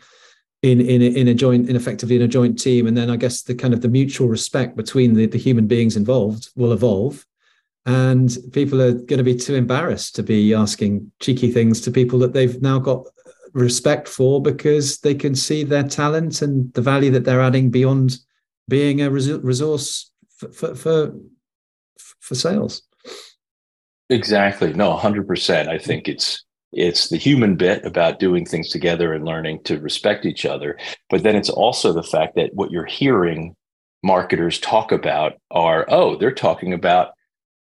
in 0.62 0.80
in 0.80 1.00
in 1.00 1.28
a 1.28 1.34
joint 1.34 1.70
in 1.70 1.76
effectively 1.76 2.16
in 2.16 2.22
a 2.22 2.28
joint 2.28 2.58
team. 2.58 2.86
And 2.86 2.96
then 2.96 3.10
i 3.10 3.16
guess 3.16 3.42
the 3.42 3.54
kind 3.54 3.72
of 3.72 3.80
the 3.80 3.88
mutual 3.88 4.28
respect 4.28 4.76
between 4.76 5.14
the, 5.14 5.26
the 5.26 5.38
human 5.38 5.66
beings 5.66 5.96
involved 5.96 6.50
will 6.54 6.72
evolve. 6.72 7.24
And 7.86 8.36
people 8.52 8.82
are 8.82 8.92
going 8.92 9.16
to 9.16 9.24
be 9.24 9.36
too 9.36 9.54
embarrassed 9.54 10.14
to 10.16 10.22
be 10.22 10.52
asking 10.52 11.10
cheeky 11.20 11.50
things 11.50 11.80
to 11.80 11.90
people 11.90 12.18
that 12.18 12.34
they've 12.34 12.60
now 12.60 12.78
got 12.78 13.06
respect 13.52 14.09
for 14.09 14.40
because 14.43 14.99
they 14.99 15.14
can 15.14 15.35
see 15.35 15.64
their 15.64 15.83
talent 15.83 16.43
and 16.43 16.73
the 16.75 16.83
value 16.83 17.11
that 17.11 17.25
they're 17.25 17.40
adding 17.40 17.71
beyond 17.71 18.19
being 18.69 19.00
a 19.00 19.11
resource 19.11 20.11
for 20.37 20.52
for, 20.52 20.75
for, 20.75 21.14
for 22.21 22.35
sales. 22.35 22.83
Exactly. 24.11 24.73
No, 24.73 24.97
100%. 24.97 25.69
I 25.69 25.78
think 25.78 26.09
it's 26.09 26.45
it's 26.73 27.09
the 27.09 27.17
human 27.17 27.57
bit 27.57 27.85
about 27.85 28.19
doing 28.19 28.45
things 28.45 28.69
together 28.69 29.14
and 29.14 29.25
learning 29.25 29.62
to 29.64 29.81
respect 29.81 30.26
each 30.26 30.45
other, 30.45 30.78
but 31.09 31.23
then 31.23 31.35
it's 31.35 31.49
also 31.49 31.93
the 31.93 32.02
fact 32.02 32.37
that 32.37 32.50
what 32.52 32.71
you're 32.71 32.85
hearing 32.85 33.57
marketers 34.02 34.61
talk 34.61 34.93
about 34.93 35.35
are 35.50 35.87
oh, 35.88 36.17
they're 36.17 36.33
talking 36.33 36.73
about 36.73 37.12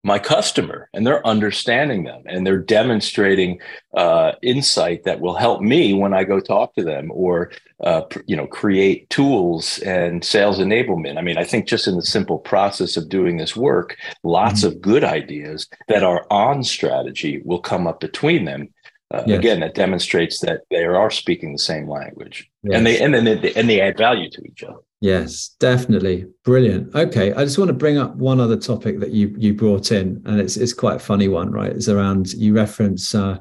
my 0.04 0.18
customer 0.18 0.88
and 0.92 1.06
they're 1.06 1.26
understanding 1.26 2.04
them 2.04 2.22
and 2.26 2.46
they're 2.46 2.58
demonstrating 2.58 3.58
uh, 3.96 4.32
insight 4.42 5.02
that 5.04 5.20
will 5.20 5.34
help 5.34 5.62
me 5.62 5.94
when 5.94 6.12
I 6.12 6.24
go 6.24 6.40
talk 6.40 6.74
to 6.74 6.84
them 6.84 7.10
or 7.12 7.50
uh, 7.82 8.02
you 8.26 8.36
know 8.36 8.46
create 8.46 9.08
tools 9.08 9.78
and 9.80 10.22
sales 10.22 10.58
enablement. 10.58 11.18
I 11.18 11.22
mean, 11.22 11.38
I 11.38 11.44
think 11.44 11.66
just 11.66 11.88
in 11.88 11.96
the 11.96 12.02
simple 12.02 12.38
process 12.38 12.96
of 12.96 13.08
doing 13.08 13.38
this 13.38 13.56
work, 13.56 13.96
lots 14.22 14.60
mm-hmm. 14.60 14.76
of 14.76 14.82
good 14.82 15.04
ideas 15.04 15.68
that 15.88 16.04
are 16.04 16.26
on 16.30 16.62
strategy 16.62 17.40
will 17.44 17.60
come 17.60 17.86
up 17.86 18.00
between 18.00 18.44
them. 18.44 18.68
Uh, 19.10 19.22
yes. 19.26 19.38
Again, 19.38 19.60
that 19.60 19.74
demonstrates 19.74 20.40
that 20.40 20.62
they 20.70 20.84
are 20.84 21.10
speaking 21.10 21.52
the 21.52 21.58
same 21.58 21.88
language, 21.88 22.50
yes. 22.62 22.76
and 22.76 22.86
they 22.86 23.00
and 23.00 23.14
then 23.14 23.24
they, 23.24 23.54
and 23.54 23.68
they 23.68 23.80
add 23.80 23.96
value 23.96 24.28
to 24.30 24.42
each 24.44 24.62
other. 24.62 24.80
Yes, 25.04 25.54
definitely. 25.60 26.24
Brilliant. 26.44 26.94
Okay. 26.94 27.30
I 27.34 27.44
just 27.44 27.58
want 27.58 27.68
to 27.68 27.74
bring 27.74 27.98
up 27.98 28.16
one 28.16 28.40
other 28.40 28.56
topic 28.56 29.00
that 29.00 29.10
you 29.10 29.34
you 29.36 29.52
brought 29.52 29.92
in, 29.92 30.22
and 30.24 30.40
it's 30.40 30.56
it's 30.56 30.72
quite 30.72 30.96
a 30.96 30.98
funny 31.10 31.28
one, 31.28 31.50
right? 31.50 31.70
It's 31.70 31.90
around 31.90 32.32
you 32.32 32.54
reference 32.54 33.14
uh, 33.14 33.36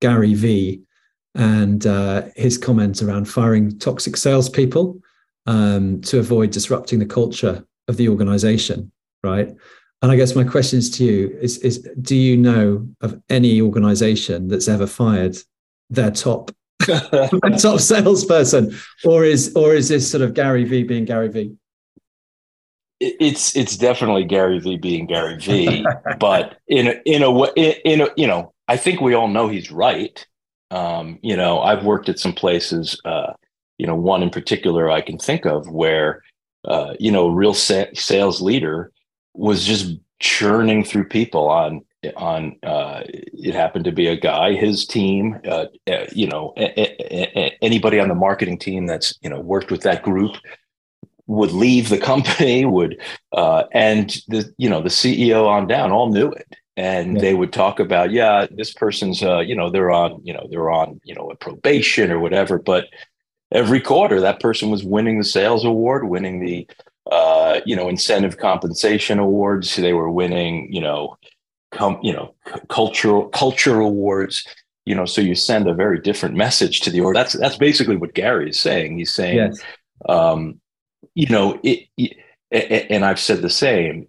Gary 0.00 0.32
Vee 0.32 0.80
and 1.34 1.86
uh, 1.86 2.22
his 2.36 2.56
comments 2.56 3.02
around 3.02 3.26
firing 3.26 3.78
toxic 3.78 4.16
salespeople 4.16 4.98
um, 5.44 6.00
to 6.00 6.20
avoid 6.20 6.52
disrupting 6.52 7.00
the 7.00 7.14
culture 7.20 7.62
of 7.86 7.98
the 7.98 8.08
organization, 8.08 8.90
right? 9.22 9.50
And 10.00 10.10
I 10.10 10.16
guess 10.16 10.34
my 10.34 10.44
questions 10.44 10.88
to 10.96 11.04
you 11.04 11.36
is, 11.38 11.58
is 11.58 11.86
do 12.00 12.16
you 12.16 12.34
know 12.34 12.88
of 13.02 13.20
any 13.28 13.60
organization 13.60 14.48
that's 14.48 14.68
ever 14.68 14.86
fired 14.86 15.36
their 15.90 16.10
top 16.10 16.50
top 17.58 17.80
salesperson, 17.80 18.74
or 19.04 19.24
is 19.24 19.52
or 19.54 19.74
is 19.74 19.88
this 19.88 20.10
sort 20.10 20.22
of 20.22 20.34
Gary 20.34 20.64
Vee 20.64 20.82
being 20.82 21.04
Gary 21.04 21.28
Vee? 21.28 21.56
It's 23.00 23.56
it's 23.56 23.76
definitely 23.76 24.24
Gary 24.24 24.58
Vee 24.60 24.78
being 24.78 25.06
Gary 25.06 25.38
Vee, 25.38 25.84
but 26.18 26.58
in 26.68 26.88
a, 26.88 27.02
in 27.04 27.22
a 27.22 27.30
way, 27.30 27.50
in 27.84 28.00
a 28.00 28.08
you 28.16 28.26
know, 28.26 28.52
I 28.68 28.76
think 28.76 29.00
we 29.00 29.14
all 29.14 29.28
know 29.28 29.48
he's 29.48 29.70
right. 29.70 30.24
Um, 30.70 31.18
you 31.22 31.36
know, 31.36 31.60
I've 31.60 31.84
worked 31.84 32.08
at 32.08 32.18
some 32.18 32.32
places. 32.32 33.00
Uh, 33.04 33.32
you 33.78 33.86
know, 33.86 33.96
one 33.96 34.22
in 34.22 34.30
particular 34.30 34.90
I 34.90 35.00
can 35.00 35.18
think 35.18 35.44
of 35.44 35.68
where 35.68 36.22
uh, 36.64 36.94
you 36.98 37.12
know, 37.12 37.28
a 37.28 37.34
real 37.34 37.54
sa- 37.54 37.92
sales 37.94 38.40
leader 38.40 38.90
was 39.34 39.64
just 39.64 39.98
churning 40.20 40.84
through 40.84 41.04
people 41.08 41.48
on 41.48 41.84
on 42.16 42.56
uh, 42.62 43.02
it 43.06 43.54
happened 43.54 43.84
to 43.84 43.92
be 43.92 44.06
a 44.06 44.16
guy 44.16 44.52
his 44.52 44.86
team 44.86 45.38
uh, 45.46 45.66
uh, 45.90 46.06
you 46.12 46.26
know 46.26 46.52
a, 46.56 46.80
a, 46.80 47.56
anybody 47.62 47.98
on 47.98 48.08
the 48.08 48.14
marketing 48.14 48.58
team 48.58 48.86
that's 48.86 49.18
you 49.22 49.30
know 49.30 49.40
worked 49.40 49.70
with 49.70 49.82
that 49.82 50.02
group 50.02 50.36
would 51.26 51.52
leave 51.52 51.88
the 51.88 51.98
company 52.12 52.64
would 52.64 53.00
uh, 53.32 53.64
and 53.72 54.22
the 54.28 54.52
you 54.58 54.68
know 54.68 54.80
the 54.80 54.88
ceo 54.88 55.46
on 55.46 55.66
down 55.66 55.92
all 55.92 56.10
knew 56.10 56.30
it 56.30 56.56
and 56.76 57.14
yeah. 57.14 57.20
they 57.20 57.34
would 57.34 57.52
talk 57.52 57.78
about 57.78 58.10
yeah 58.10 58.46
this 58.50 58.72
person's 58.72 59.22
uh, 59.22 59.40
you 59.40 59.54
know 59.54 59.70
they're 59.70 59.92
on 59.92 60.20
you 60.24 60.32
know 60.32 60.46
they're 60.50 60.70
on 60.70 61.00
you 61.04 61.14
know 61.14 61.30
a 61.30 61.36
probation 61.36 62.10
or 62.10 62.18
whatever 62.18 62.58
but 62.58 62.86
every 63.52 63.80
quarter 63.80 64.20
that 64.20 64.40
person 64.40 64.70
was 64.70 64.84
winning 64.84 65.18
the 65.18 65.24
sales 65.24 65.64
award 65.64 66.08
winning 66.08 66.44
the 66.44 66.68
uh, 67.10 67.60
you 67.66 67.76
know 67.76 67.88
incentive 67.88 68.38
compensation 68.38 69.18
awards 69.18 69.76
they 69.76 69.92
were 69.92 70.10
winning 70.10 70.72
you 70.72 70.80
know 70.80 71.16
com, 71.74 71.98
you 72.02 72.12
know 72.12 72.34
cultural 72.68 73.28
culture 73.28 73.80
awards 73.80 74.46
you 74.84 74.94
know 74.94 75.04
so 75.04 75.20
you 75.20 75.34
send 75.34 75.68
a 75.68 75.74
very 75.74 76.00
different 76.00 76.34
message 76.34 76.80
to 76.80 76.90
the 76.90 77.00
org 77.00 77.14
that's 77.14 77.34
that's 77.34 77.56
basically 77.56 77.96
what 77.96 78.14
gary 78.14 78.50
is 78.50 78.58
saying 78.58 78.96
he's 78.96 79.12
saying 79.12 79.36
yes. 79.36 79.62
um, 80.08 80.60
you 81.14 81.26
know 81.28 81.58
it, 81.62 81.86
it, 81.96 82.86
and 82.90 83.04
i've 83.04 83.20
said 83.20 83.42
the 83.42 83.50
same 83.50 84.06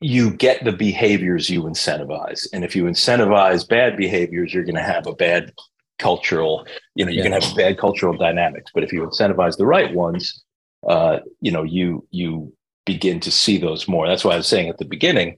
you 0.00 0.30
get 0.30 0.64
the 0.64 0.72
behaviors 0.72 1.50
you 1.50 1.62
incentivize 1.62 2.46
and 2.52 2.64
if 2.64 2.74
you 2.74 2.84
incentivize 2.84 3.68
bad 3.68 3.96
behaviors 3.96 4.52
you're 4.52 4.64
going 4.64 4.74
to 4.74 4.82
have 4.82 5.06
a 5.06 5.14
bad 5.14 5.52
cultural 5.98 6.66
you 6.94 7.04
know 7.04 7.10
you're 7.10 7.24
yeah. 7.24 7.30
going 7.30 7.40
to 7.40 7.46
have 7.46 7.56
bad 7.56 7.78
cultural 7.78 8.16
dynamics 8.16 8.70
but 8.74 8.82
if 8.82 8.92
you 8.92 9.02
incentivize 9.02 9.56
the 9.56 9.66
right 9.66 9.94
ones 9.94 10.42
uh, 10.88 11.18
you 11.40 11.52
know 11.52 11.62
you 11.62 12.06
you 12.10 12.52
begin 12.86 13.20
to 13.20 13.30
see 13.30 13.58
those 13.58 13.86
more 13.86 14.08
that's 14.08 14.24
why 14.24 14.32
i 14.32 14.36
was 14.36 14.46
saying 14.46 14.68
at 14.68 14.78
the 14.78 14.84
beginning 14.86 15.36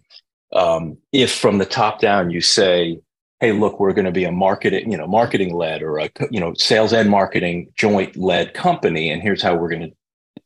um, 0.53 0.97
if 1.13 1.35
from 1.35 1.59
the 1.59 1.65
top 1.65 2.01
down 2.01 2.31
you 2.31 2.41
say 2.41 2.99
hey 3.41 3.53
look 3.53 3.81
we're 3.81 3.93
going 3.93 4.05
to 4.05 4.13
be 4.13 4.25
a 4.25 4.33
marketing 4.33 4.91
you 4.91 4.97
know 4.97 5.07
marketing 5.07 5.55
led 5.55 5.83
or 5.83 5.99
a 5.99 6.09
you 6.31 6.41
know 6.41 6.55
sales 6.55 6.93
and 6.93 7.11
marketing 7.11 7.71
joint 7.77 8.17
led 8.17 8.55
company 8.55 9.11
and 9.11 9.23
here's 9.23 9.43
how 9.43 9.55
we're 9.55 9.69
going 9.69 9.83
to 9.83 9.93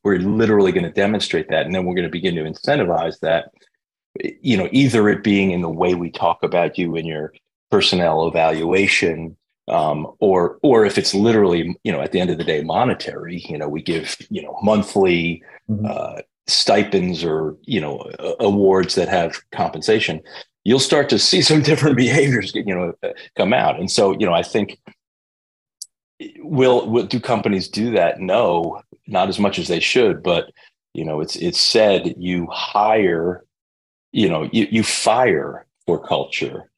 we're 0.03 0.19
literally 0.19 0.73
going 0.73 0.85
to 0.85 0.91
demonstrate 0.91 1.49
that 1.49 1.67
and 1.67 1.75
then 1.75 1.85
we're 1.85 1.95
going 1.95 2.07
to 2.07 2.11
begin 2.11 2.35
to 2.35 2.43
incentivize 2.43 3.21
that 3.21 3.51
you 4.41 4.57
know 4.57 4.69
either 4.73 5.09
it 5.09 5.23
being 5.23 5.51
in 5.51 5.61
the 5.61 5.69
way 5.69 5.95
we 5.95 6.11
talk 6.11 6.43
about 6.43 6.79
you 6.79 6.97
in 6.97 7.05
your 7.05 7.33
personnel 7.71 8.27
evaluation 8.27 9.37
um, 9.69 10.07
or 10.21 10.59
or 10.63 10.85
if 10.85 10.97
it's 10.97 11.15
literally 11.15 11.77
you 11.85 11.93
know 11.93 12.01
at 12.01 12.13
the 12.13 12.21
end 12.21 12.31
of 12.31 12.39
the 12.39 12.45
day 12.45 12.63
monetary 12.63 13.45
you 13.49 13.59
know 13.59 13.69
we 13.69 13.83
give 13.83 14.17
you 14.31 14.43
know 14.43 14.57
monthly 14.63 15.43
mm-hmm. 15.69 15.87
uh, 15.87 16.23
stipends 16.49 17.25
or 17.25 17.57
you 17.63 17.81
know 17.81 18.11
awards 18.41 18.95
that 18.95 19.09
have 19.09 19.41
compensation 19.51 20.21
you'll 20.65 20.79
start 20.81 21.09
to 21.09 21.19
see 21.19 21.41
some 21.51 21.63
different 21.63 21.97
behaviors 21.97 22.55
you 22.55 22.75
know 22.75 22.93
come 23.37 23.53
out. 23.53 23.79
And 23.79 23.91
so 23.91 24.13
you 24.13 24.27
know 24.27 24.35
i 24.35 24.43
think 24.43 24.79
will, 26.39 26.89
will 26.89 27.05
do 27.05 27.21
companies 27.21 27.69
do 27.69 27.91
that? 27.93 28.21
No 28.21 28.83
not 29.07 29.29
as 29.29 29.39
much 29.39 29.59
as 29.59 29.69
they 29.69 29.81
should 29.81 30.23
but 30.23 30.51
you 30.95 31.05
know 31.05 31.21
it's 31.21 31.37
it's 31.37 31.61
said 31.61 32.15
you 32.19 32.47
hire 32.51 33.45
you 34.13 34.29
know 34.29 34.49
you, 34.53 34.67
you 34.71 34.83
fire 34.83 35.67
for 35.87 35.99
culture 35.99 36.71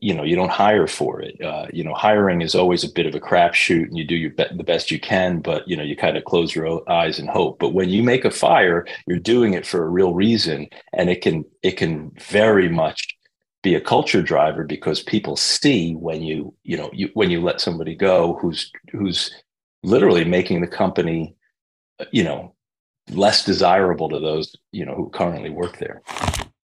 you 0.00 0.14
know 0.14 0.22
you 0.22 0.36
don't 0.36 0.50
hire 0.50 0.86
for 0.86 1.20
it. 1.20 1.40
Uh, 1.40 1.66
you 1.72 1.82
know 1.84 1.94
hiring 1.94 2.42
is 2.42 2.54
always 2.54 2.84
a 2.84 2.92
bit 2.92 3.06
of 3.06 3.14
a 3.14 3.20
crapshoot 3.20 3.84
and 3.84 3.96
you 3.96 4.04
do 4.04 4.16
your 4.16 4.30
be- 4.30 4.56
the 4.56 4.64
best 4.64 4.90
you 4.90 5.00
can 5.00 5.40
but 5.40 5.66
you 5.66 5.76
know 5.76 5.82
you 5.82 5.96
kind 5.96 6.16
of 6.16 6.24
close 6.24 6.54
your 6.54 6.88
eyes 6.90 7.18
and 7.18 7.28
hope. 7.28 7.58
But 7.58 7.74
when 7.74 7.88
you 7.88 8.02
make 8.02 8.24
a 8.24 8.30
fire 8.30 8.86
you're 9.06 9.18
doing 9.18 9.54
it 9.54 9.66
for 9.66 9.84
a 9.84 9.88
real 9.88 10.14
reason 10.14 10.68
and 10.92 11.10
it 11.10 11.22
can 11.22 11.44
it 11.62 11.72
can 11.72 12.12
very 12.18 12.68
much 12.68 13.16
be 13.62 13.74
a 13.74 13.80
culture 13.80 14.22
driver 14.22 14.64
because 14.64 15.02
people 15.02 15.36
see 15.36 15.94
when 15.94 16.22
you 16.22 16.54
you 16.64 16.76
know 16.76 16.90
you 16.92 17.10
when 17.14 17.30
you 17.30 17.40
let 17.40 17.60
somebody 17.60 17.94
go 17.94 18.38
who's 18.40 18.70
who's 18.90 19.30
literally 19.82 20.24
making 20.24 20.60
the 20.60 20.66
company 20.66 21.34
you 22.10 22.24
know 22.24 22.54
less 23.10 23.44
desirable 23.44 24.08
to 24.08 24.18
those 24.18 24.54
you 24.72 24.84
know 24.84 24.94
who 24.94 25.08
currently 25.10 25.50
work 25.50 25.78
there 25.78 26.02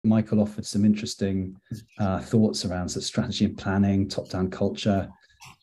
Michael 0.04 0.40
offered 0.40 0.66
some 0.66 0.84
interesting 0.84 1.56
uh, 1.98 2.20
thoughts 2.20 2.64
around 2.64 2.88
sort 2.88 3.02
of 3.02 3.06
strategy 3.06 3.44
and 3.44 3.56
planning, 3.56 4.08
top 4.08 4.28
down 4.28 4.50
culture, 4.50 5.08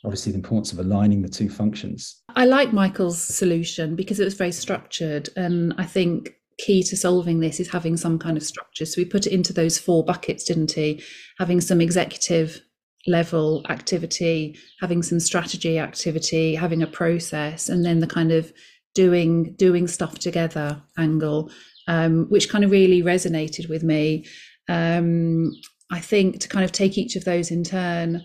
obviously 0.04 0.32
the 0.32 0.38
importance 0.38 0.72
of 0.72 0.80
aligning 0.80 1.22
the 1.22 1.30
two 1.30 1.50
functions. 1.50 2.24
I 2.36 2.46
like 2.46 2.74
Michael's 2.74 3.22
solution 3.22 3.96
because 3.96 4.20
it 4.20 4.26
was 4.26 4.34
very 4.34 4.52
structured. 4.52 5.30
And 5.36 5.74
I 5.78 5.86
think 5.86 6.32
key 6.60 6.84
to 6.84 6.98
solving 6.98 7.40
this 7.40 7.60
is 7.60 7.70
having 7.70 7.98
some 7.98 8.20
kind 8.20 8.38
of 8.38 8.44
structure. 8.44 8.86
So 8.86 8.96
we 8.98 9.06
put 9.06 9.28
it 9.28 9.34
into 9.34 9.54
those 9.54 9.78
four 9.78 10.04
buckets, 10.04 10.44
didn't 10.44 10.72
he? 10.72 11.04
Having 11.40 11.62
some 11.62 11.82
executive 11.82 12.62
level 13.08 13.66
activity, 13.70 14.58
having 14.80 15.02
some 15.02 15.20
strategy 15.20 15.80
activity, 15.80 16.56
having 16.56 16.84
a 16.84 16.88
process, 16.88 17.68
and 17.68 17.84
then 17.84 18.00
the 18.00 18.08
kind 18.08 18.32
of 18.32 18.54
doing 18.94 19.54
doing 19.54 19.88
stuff 19.88 20.20
together 20.20 20.82
angle 20.98 21.50
um, 21.92 22.26
which 22.30 22.50
kind 22.50 22.64
of 22.64 22.72
really 22.72 23.04
resonated 23.04 23.68
with 23.68 23.84
me. 23.84 24.26
Um, 24.70 25.52
I 25.92 26.00
think 26.00 26.40
to 26.40 26.48
kind 26.48 26.64
of 26.64 26.72
take 26.72 26.98
each 26.98 27.18
of 27.18 27.26
those 27.26 27.52
in 27.52 27.66
turn, 27.66 28.24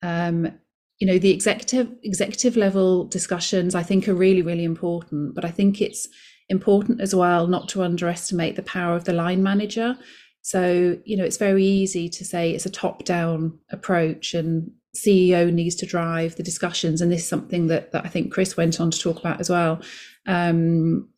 um, 0.00 0.46
you 1.00 1.08
know, 1.08 1.18
the 1.18 1.32
executive 1.32 1.90
executive 2.04 2.56
level 2.56 3.04
discussions 3.04 3.74
I 3.74 3.82
think 3.82 4.08
are 4.08 4.14
really 4.14 4.42
really 4.42 4.62
important, 4.62 5.34
but 5.34 5.44
I 5.44 5.50
think 5.50 5.80
it's 5.80 6.08
important 6.48 7.00
as 7.00 7.12
well 7.12 7.48
not 7.48 7.68
to 7.70 7.82
underestimate 7.82 8.54
the 8.54 8.62
power 8.62 8.94
of 8.94 9.04
the 9.04 9.12
line 9.12 9.42
manager. 9.42 9.98
So 10.42 10.96
you 11.04 11.16
know, 11.16 11.24
it's 11.24 11.36
very 11.36 11.64
easy 11.64 12.08
to 12.10 12.24
say 12.24 12.52
it's 12.52 12.66
a 12.66 12.70
top 12.70 13.04
down 13.04 13.58
approach 13.72 14.34
and 14.34 14.70
CEO 14.94 15.52
needs 15.52 15.74
to 15.76 15.86
drive 15.86 16.36
the 16.36 16.44
discussions, 16.44 17.00
and 17.00 17.10
this 17.10 17.22
is 17.22 17.28
something 17.28 17.66
that, 17.68 17.90
that 17.90 18.04
I 18.04 18.08
think 18.08 18.32
Chris 18.32 18.56
went 18.56 18.80
on 18.80 18.92
to 18.92 18.98
talk 18.98 19.18
about 19.18 19.40
as 19.40 19.50
well. 19.50 19.80
Um, 20.26 21.08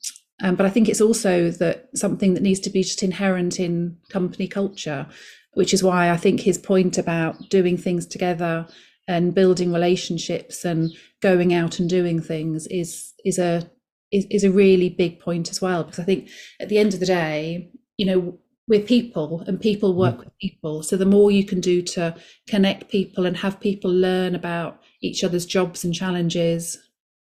um, 0.43 0.57
but 0.57 0.67
I 0.67 0.71
think 0.71 0.89
it's 0.89 1.01
also 1.01 1.51
that 1.53 1.89
something 1.95 2.35
that 2.35 2.43
needs 2.43 2.61
to 2.61 2.71
be 2.71 2.83
just 2.83 3.03
inherent 3.03 3.61
in 3.61 3.97
company 4.11 4.49
culture, 4.49 5.07
which 5.55 5.73
is 5.73 5.83
why 5.83 6.11
I 6.11 6.17
think 6.17 6.41
his 6.41 6.59
point 6.59 6.99
about 6.99 7.49
doing 7.49 7.77
things 7.77 8.07
together 8.07 8.67
and 9.09 9.35
building 9.35 9.73
relationships 9.73 10.65
and 10.65 10.91
going 11.21 11.55
out 11.55 11.79
and 11.79 11.89
doing 11.89 12.21
things 12.21 12.67
is 12.67 13.13
is 13.25 13.39
a 13.39 13.71
is, 14.11 14.27
is 14.31 14.45
a 14.45 14.51
really 14.51 14.89
big 14.89 15.21
point 15.21 15.51
as 15.51 15.63
well. 15.63 15.85
Because 15.85 16.01
I 16.01 16.05
think 16.05 16.29
at 16.61 16.69
the 16.69 16.79
end 16.79 16.93
of 16.93 17.01
the 17.01 17.07
day, 17.07 17.71
you 17.97 18.05
know, 18.05 18.39
we're 18.67 18.81
people 18.81 19.45
and 19.47 19.61
people 19.61 19.95
work 19.95 20.17
mm. 20.17 20.19
with 20.21 20.39
people. 20.41 20.83
So 20.83 20.97
the 20.97 21.07
more 21.07 21.31
you 21.31 21.45
can 21.45 21.61
do 21.61 21.83
to 21.83 22.17
connect 22.49 22.91
people 22.91 23.27
and 23.27 23.37
have 23.37 23.61
people 23.61 23.93
learn 23.93 24.35
about 24.35 24.81
each 25.01 25.23
other's 25.23 25.47
jobs 25.47 25.85
and 25.85 25.95
challenges, 25.95 26.79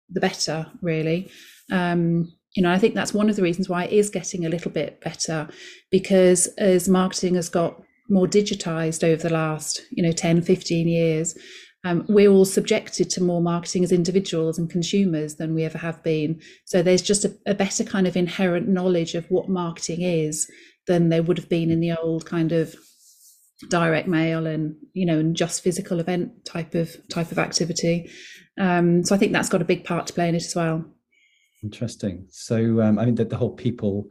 the 0.09 0.19
better, 0.19 0.67
really. 0.81 1.29
Um, 1.71 2.33
you 2.55 2.61
know, 2.61 2.71
I 2.71 2.77
think 2.77 2.93
that's 2.93 3.13
one 3.13 3.29
of 3.29 3.35
the 3.35 3.41
reasons 3.41 3.67
why 3.67 3.85
it 3.85 3.93
is 3.93 4.09
getting 4.09 4.45
a 4.45 4.49
little 4.49 4.71
bit 4.71 5.01
better 5.01 5.49
because 5.91 6.47
as 6.57 6.87
marketing 6.87 7.35
has 7.35 7.49
got 7.49 7.81
more 8.09 8.27
digitized 8.27 9.03
over 9.03 9.21
the 9.21 9.33
last, 9.33 9.81
you 9.89 10.03
know, 10.03 10.11
10, 10.11 10.41
15 10.41 10.87
years, 10.87 11.35
um, 11.83 12.05
we're 12.07 12.29
all 12.29 12.45
subjected 12.45 13.09
to 13.09 13.23
more 13.23 13.41
marketing 13.41 13.83
as 13.83 13.91
individuals 13.91 14.57
and 14.57 14.69
consumers 14.69 15.35
than 15.35 15.53
we 15.53 15.63
ever 15.63 15.77
have 15.77 16.01
been. 16.03 16.39
So 16.65 16.81
there's 16.81 17.01
just 17.01 17.25
a, 17.25 17.35
a 17.45 17.53
better 17.53 17.83
kind 17.83 18.07
of 18.07 18.15
inherent 18.15 18.67
knowledge 18.67 19.15
of 19.15 19.25
what 19.29 19.49
marketing 19.49 20.01
is 20.01 20.49
than 20.87 21.09
there 21.09 21.23
would 21.23 21.37
have 21.37 21.49
been 21.49 21.71
in 21.71 21.79
the 21.79 21.91
old 21.91 22.25
kind 22.25 22.51
of 22.51 22.75
direct 23.69 24.07
mail 24.07 24.45
and 24.45 24.75
you 24.93 25.05
know 25.05 25.19
and 25.19 25.37
just 25.37 25.63
physical 25.63 26.01
event 26.01 26.43
type 26.43 26.75
of 26.75 26.95
type 27.07 27.31
of 27.31 27.39
activity 27.39 28.09
um, 28.59 29.05
so 29.05 29.15
i 29.15 29.17
think 29.17 29.31
that's 29.31 29.47
got 29.47 29.61
a 29.61 29.65
big 29.65 29.85
part 29.85 30.05
to 30.05 30.13
play 30.13 30.27
in 30.27 30.35
it 30.35 30.43
as 30.43 30.53
well 30.53 30.83
Interesting. 31.63 32.25
So, 32.29 32.81
um, 32.81 32.99
I 32.99 33.05
mean, 33.05 33.15
the, 33.15 33.25
the 33.25 33.37
whole 33.37 33.53
people, 33.53 34.07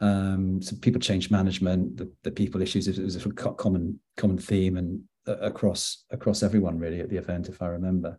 um, 0.00 0.60
so 0.60 0.76
people 0.76 1.00
change 1.00 1.30
management, 1.30 1.96
the, 1.96 2.10
the 2.24 2.32
people 2.32 2.60
issues 2.60 2.88
it 2.88 3.02
was 3.02 3.14
a 3.16 3.30
common 3.30 4.00
common 4.16 4.38
theme 4.38 4.76
and 4.76 5.00
uh, 5.28 5.38
across 5.38 6.04
across 6.10 6.42
everyone 6.42 6.78
really 6.78 7.00
at 7.00 7.08
the 7.08 7.16
event, 7.16 7.48
if 7.48 7.62
I 7.62 7.68
remember. 7.68 8.18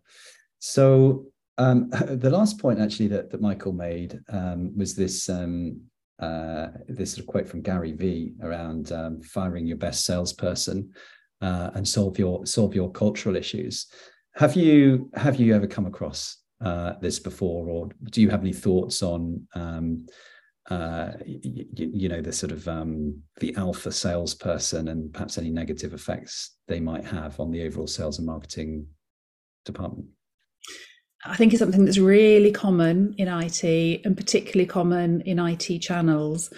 So, 0.60 1.26
um, 1.58 1.90
the 2.08 2.30
last 2.30 2.60
point 2.60 2.80
actually 2.80 3.08
that, 3.10 3.30
that 3.32 3.42
Michael 3.42 3.74
made 3.74 4.20
um, 4.30 4.76
was 4.78 4.96
this 4.96 5.28
um, 5.28 5.82
uh, 6.20 6.68
this 6.88 7.12
sort 7.12 7.20
of 7.20 7.28
quote 7.28 7.48
from 7.48 7.62
Gary 7.62 7.92
Vee 7.92 8.34
around 8.42 8.94
um, 8.94 9.22
firing 9.22 9.68
your 9.68 9.78
best 9.78 10.06
salesperson 10.06 10.92
uh, 11.42 11.72
and 11.76 11.86
solve 11.86 12.18
your 12.18 12.46
solve 12.46 12.74
your 12.74 12.90
cultural 12.90 13.36
issues. 13.36 13.88
Have 14.36 14.56
you 14.56 15.12
have 15.14 15.36
you 15.36 15.54
ever 15.54 15.68
come 15.68 15.86
across 15.86 16.38
uh, 16.64 16.94
this 17.02 17.20
before, 17.20 17.70
or 17.70 17.90
do 18.12 18.22
you 18.22 18.30
have 18.30 18.42
any 18.42 18.54
thoughts 18.54 19.04
on, 19.04 19.48
um, 19.56 20.06
uh, 20.70 21.12
y- 21.26 21.66
you 21.76 22.10
know, 22.10 22.22
the 22.22 22.34
sort 22.34 22.52
of 22.52 22.68
um, 22.68 23.22
the 23.40 23.56
alpha 23.56 23.92
salesperson 23.92 24.88
and 24.88 25.14
perhaps 25.14 25.38
any 25.38 25.50
negative 25.50 25.94
effects 25.94 26.58
they 26.68 26.80
might 26.80 27.06
have 27.06 27.40
on 27.40 27.52
the 27.52 27.64
overall 27.64 27.88
sales 27.88 28.18
and 28.18 28.28
marketing 28.28 28.86
department? 29.66 30.08
I 31.26 31.36
think 31.36 31.54
it's 31.54 31.60
something 31.60 31.86
that's 31.86 31.98
really 31.98 32.52
common 32.52 33.14
in 33.18 33.28
IT 33.28 34.02
and 34.06 34.16
particularly 34.16 34.68
common 34.68 35.22
in 35.22 35.40
IT 35.40 35.80
channels. 35.82 36.52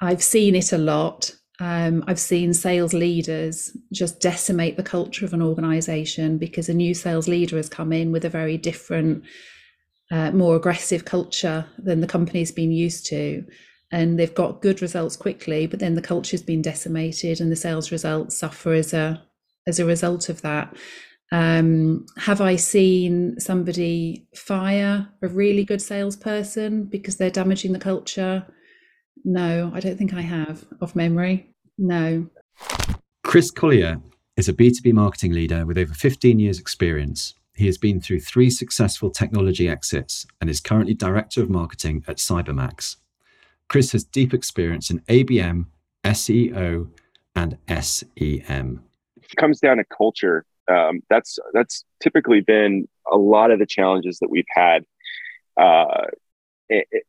I've 0.00 0.22
seen 0.22 0.54
it 0.54 0.72
a 0.72 0.78
lot. 0.78 1.32
Um, 1.60 2.02
I've 2.08 2.18
seen 2.18 2.52
sales 2.52 2.92
leaders 2.92 3.76
just 3.92 4.20
decimate 4.20 4.76
the 4.76 4.82
culture 4.82 5.24
of 5.24 5.32
an 5.32 5.42
organization 5.42 6.36
because 6.36 6.68
a 6.68 6.74
new 6.74 6.94
sales 6.94 7.28
leader 7.28 7.56
has 7.56 7.68
come 7.68 7.92
in 7.92 8.10
with 8.10 8.24
a 8.24 8.28
very 8.30 8.56
different, 8.56 9.24
uh, 10.10 10.32
more 10.32 10.56
aggressive 10.56 11.04
culture 11.04 11.66
than 11.78 12.00
the 12.00 12.08
company's 12.08 12.50
been 12.50 12.72
used 12.72 13.06
to. 13.06 13.44
And 13.92 14.18
they've 14.18 14.34
got 14.34 14.62
good 14.62 14.82
results 14.82 15.16
quickly, 15.16 15.68
but 15.68 15.78
then 15.78 15.94
the 15.94 16.02
culture's 16.02 16.42
been 16.42 16.62
decimated 16.62 17.40
and 17.40 17.52
the 17.52 17.56
sales 17.56 17.92
results 17.92 18.36
suffer 18.36 18.72
as 18.72 18.92
a 18.92 19.22
as 19.66 19.78
a 19.78 19.86
result 19.86 20.28
of 20.28 20.42
that. 20.42 20.76
Um, 21.32 22.06
have 22.18 22.40
I 22.40 22.56
seen 22.56 23.38
somebody 23.40 24.26
fire 24.34 25.08
a 25.22 25.28
really 25.28 25.64
good 25.64 25.80
salesperson 25.80 26.84
because 26.84 27.16
they're 27.16 27.30
damaging 27.30 27.72
the 27.72 27.78
culture? 27.78 28.46
No, 29.24 29.70
I 29.74 29.80
don't 29.80 29.96
think 29.96 30.14
I 30.14 30.20
have 30.20 30.64
off 30.80 30.96
memory. 30.96 31.48
No. 31.78 32.26
Chris 33.22 33.50
Collier 33.50 34.00
is 34.36 34.48
a 34.48 34.52
B2B 34.52 34.92
marketing 34.92 35.32
leader 35.32 35.64
with 35.64 35.78
over 35.78 35.94
15 35.94 36.38
years' 36.38 36.58
experience. 36.58 37.34
He 37.56 37.66
has 37.66 37.78
been 37.78 38.00
through 38.00 38.20
three 38.20 38.50
successful 38.50 39.10
technology 39.10 39.68
exits 39.68 40.26
and 40.40 40.50
is 40.50 40.60
currently 40.60 40.94
Director 40.94 41.42
of 41.42 41.50
Marketing 41.50 42.04
at 42.08 42.16
Cybermaxx. 42.16 42.96
Chris 43.68 43.92
has 43.92 44.04
deep 44.04 44.34
experience 44.34 44.90
in 44.90 45.00
ABM, 45.00 45.66
SEO, 46.04 46.88
and 47.36 47.56
SEM. 47.68 48.82
It 49.16 49.36
comes 49.36 49.60
down 49.60 49.78
to 49.78 49.84
culture. 49.84 50.44
Um, 50.68 51.00
that's 51.10 51.38
that's 51.52 51.84
typically 52.00 52.40
been 52.40 52.88
a 53.10 53.16
lot 53.16 53.50
of 53.50 53.58
the 53.58 53.66
challenges 53.66 54.18
that 54.20 54.30
we've 54.30 54.44
had. 54.48 54.84
Uh, 55.56 56.06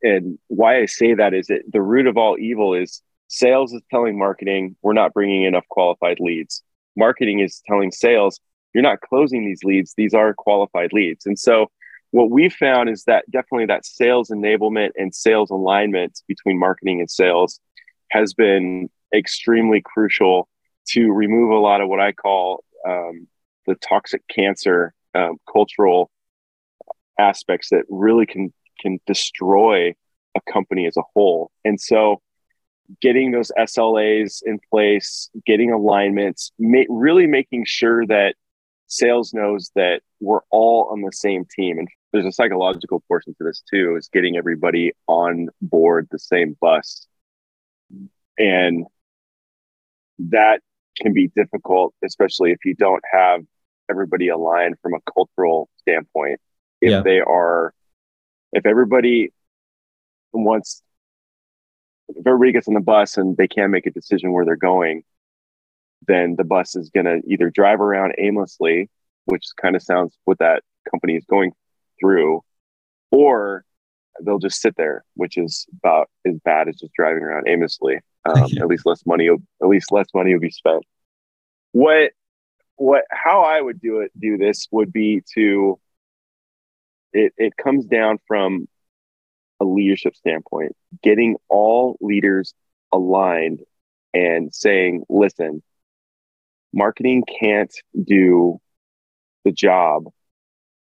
and 0.01 0.37
why 0.47 0.79
I 0.81 0.85
say 0.85 1.13
that 1.13 1.33
is 1.33 1.47
that 1.47 1.63
the 1.71 1.81
root 1.81 2.07
of 2.07 2.17
all 2.17 2.37
evil 2.37 2.73
is 2.73 3.01
sales 3.27 3.73
is 3.73 3.81
telling 3.89 4.17
marketing 4.17 4.75
we're 4.81 4.93
not 4.93 5.13
bringing 5.13 5.43
enough 5.43 5.65
qualified 5.69 6.19
leads. 6.19 6.63
Marketing 6.95 7.39
is 7.39 7.61
telling 7.67 7.91
sales 7.91 8.39
you're 8.73 8.83
not 8.83 9.01
closing 9.01 9.45
these 9.45 9.63
leads; 9.63 9.93
these 9.95 10.13
are 10.13 10.33
qualified 10.33 10.91
leads. 10.91 11.25
And 11.25 11.39
so, 11.39 11.71
what 12.11 12.29
we 12.29 12.49
found 12.49 12.89
is 12.89 13.03
that 13.05 13.29
definitely 13.31 13.65
that 13.67 13.85
sales 13.85 14.29
enablement 14.29 14.91
and 14.95 15.15
sales 15.15 15.49
alignment 15.49 16.21
between 16.27 16.59
marketing 16.59 16.99
and 16.99 17.09
sales 17.09 17.59
has 18.09 18.33
been 18.33 18.89
extremely 19.13 19.81
crucial 19.83 20.47
to 20.89 21.11
remove 21.11 21.51
a 21.51 21.59
lot 21.59 21.81
of 21.81 21.89
what 21.89 21.99
I 21.99 22.11
call 22.11 22.63
um, 22.87 23.27
the 23.65 23.75
toxic 23.75 24.21
cancer 24.27 24.93
um, 25.13 25.37
cultural 25.51 26.11
aspects 27.17 27.69
that 27.69 27.85
really 27.89 28.25
can 28.25 28.53
can 28.79 28.99
destroy 29.05 29.93
a 30.35 30.51
company 30.51 30.87
as 30.87 30.97
a 30.97 31.03
whole. 31.13 31.51
And 31.63 31.79
so 31.79 32.21
getting 33.01 33.31
those 33.31 33.51
SLAs 33.57 34.41
in 34.45 34.59
place, 34.71 35.29
getting 35.45 35.71
alignments, 35.71 36.51
ma- 36.59 36.83
really 36.89 37.27
making 37.27 37.65
sure 37.65 38.05
that 38.07 38.35
sales 38.87 39.33
knows 39.33 39.71
that 39.75 40.01
we're 40.19 40.41
all 40.51 40.89
on 40.91 41.01
the 41.01 41.11
same 41.11 41.45
team. 41.55 41.79
And 41.79 41.87
there's 42.13 42.25
a 42.25 42.31
psychological 42.31 43.03
portion 43.07 43.33
to 43.37 43.43
this 43.43 43.63
too, 43.69 43.95
is 43.97 44.09
getting 44.11 44.37
everybody 44.37 44.93
on 45.07 45.47
board 45.61 46.07
the 46.11 46.19
same 46.19 46.55
bus. 46.61 47.07
And 48.37 48.85
that 50.19 50.61
can 50.97 51.13
be 51.13 51.29
difficult, 51.35 51.93
especially 52.03 52.51
if 52.51 52.59
you 52.63 52.75
don't 52.75 53.03
have 53.11 53.41
everybody 53.89 54.29
aligned 54.29 54.75
from 54.81 54.93
a 54.93 55.11
cultural 55.11 55.69
standpoint. 55.79 56.39
If 56.81 56.91
yeah. 56.91 57.01
they 57.01 57.19
are, 57.19 57.73
if 58.55 58.65
everybody 58.65 59.31
wants 60.33 60.81
if 62.09 62.25
everybody 62.25 62.51
gets 62.51 62.67
on 62.67 62.73
the 62.73 62.79
bus 62.79 63.17
and 63.17 63.35
they 63.37 63.47
can't 63.47 63.71
make 63.71 63.85
a 63.85 63.91
decision 63.91 64.31
where 64.31 64.45
they're 64.45 64.55
going, 64.55 65.03
then 66.07 66.35
the 66.37 66.43
bus 66.43 66.75
is 66.75 66.89
going 66.89 67.05
to 67.05 67.21
either 67.27 67.49
drive 67.49 67.81
around 67.81 68.13
aimlessly, 68.17 68.89
which 69.25 69.43
kind 69.59 69.75
of 69.75 69.81
sounds 69.81 70.15
what 70.25 70.37
that 70.39 70.63
company 70.89 71.15
is 71.15 71.25
going 71.25 71.51
through, 71.99 72.41
or 73.11 73.65
they'll 74.23 74.39
just 74.39 74.61
sit 74.61 74.75
there, 74.77 75.03
which 75.15 75.37
is 75.37 75.65
about 75.79 76.09
as 76.25 76.35
bad 76.45 76.67
as 76.69 76.75
just 76.75 76.93
driving 76.93 77.23
around 77.23 77.47
aimlessly. 77.47 77.99
Um, 78.27 78.49
at 78.59 78.65
least 78.65 78.87
less 78.87 79.05
money, 79.05 79.29
at 79.29 79.67
least 79.67 79.91
less 79.91 80.07
money 80.11 80.33
will 80.33 80.39
be 80.39 80.49
spent. 80.49 80.83
What, 81.73 82.11
what, 82.75 83.03
how 83.11 83.43
I 83.43 83.61
would 83.61 83.79
do 83.79 83.99
it, 83.99 84.11
do 84.19 84.35
this 84.35 84.67
would 84.71 84.91
be 84.91 85.21
to. 85.35 85.79
It 87.15 87.33
it 87.37 87.55
comes 87.55 87.85
down 87.85 88.19
from 88.27 88.67
a 89.61 89.65
leadership 89.65 90.15
standpoint, 90.17 90.75
getting 91.01 91.37
all 91.47 91.97
leaders 92.01 92.53
aligned 92.91 93.61
and 94.13 94.53
saying, 94.53 95.05
listen, 95.07 95.63
marketing 96.73 97.23
can't 97.39 97.73
do 98.05 98.59
the 99.45 99.51
job 99.53 100.07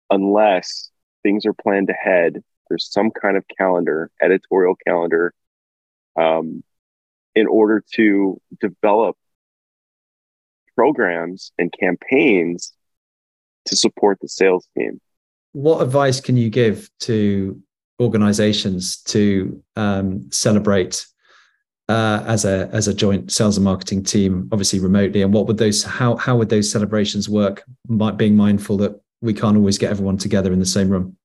unless 0.10 0.92
things 1.24 1.46
are 1.46 1.54
planned 1.54 1.90
ahead. 1.90 2.42
There's 2.70 2.90
some 2.90 3.12
kind 3.12 3.36
of 3.36 3.44
calendar, 3.58 4.10
editorial 4.22 4.76
calendar, 4.88 5.34
um, 6.16 6.64
in 7.36 7.48
order 7.48 7.84
to 7.96 8.40
develop 8.62 9.18
programs 10.76 11.52
and 11.58 11.74
campaigns 11.78 12.74
to 13.66 13.76
support 13.76 14.20
the 14.22 14.30
sales 14.30 14.68
team. 14.78 15.02
What 15.54 15.82
advice 15.82 16.20
can 16.20 16.38
you 16.38 16.50
give 16.50 16.90
to 17.02 17.62
organizations 18.00 19.02
to 19.04 19.64
um, 19.76 20.30
celebrate 20.32 21.06
uh, 21.90 22.24
as 22.28 22.46
a 22.46 22.70
as 22.72 22.88
a 22.88 22.94
joint 22.94 23.32
sales 23.32 23.58
and 23.58 23.64
marketing 23.64 24.04
team, 24.04 24.50
obviously 24.52 24.80
remotely? 24.80 25.22
And 25.22 25.34
what 25.34 25.48
would 25.48 25.58
those 25.58 25.84
how 25.84 26.16
how 26.18 26.38
would 26.38 26.50
those 26.50 26.72
celebrations 26.72 27.30
work? 27.30 27.64
Might 27.88 28.18
being 28.18 28.36
mindful 28.36 28.78
that 28.78 29.00
we 29.22 29.34
can't 29.34 29.58
always 29.58 29.78
get 29.78 29.92
everyone 29.92 30.18
together 30.18 30.52
in 30.52 30.60
the 30.60 30.66
same 30.66 30.90
room. 30.90 31.18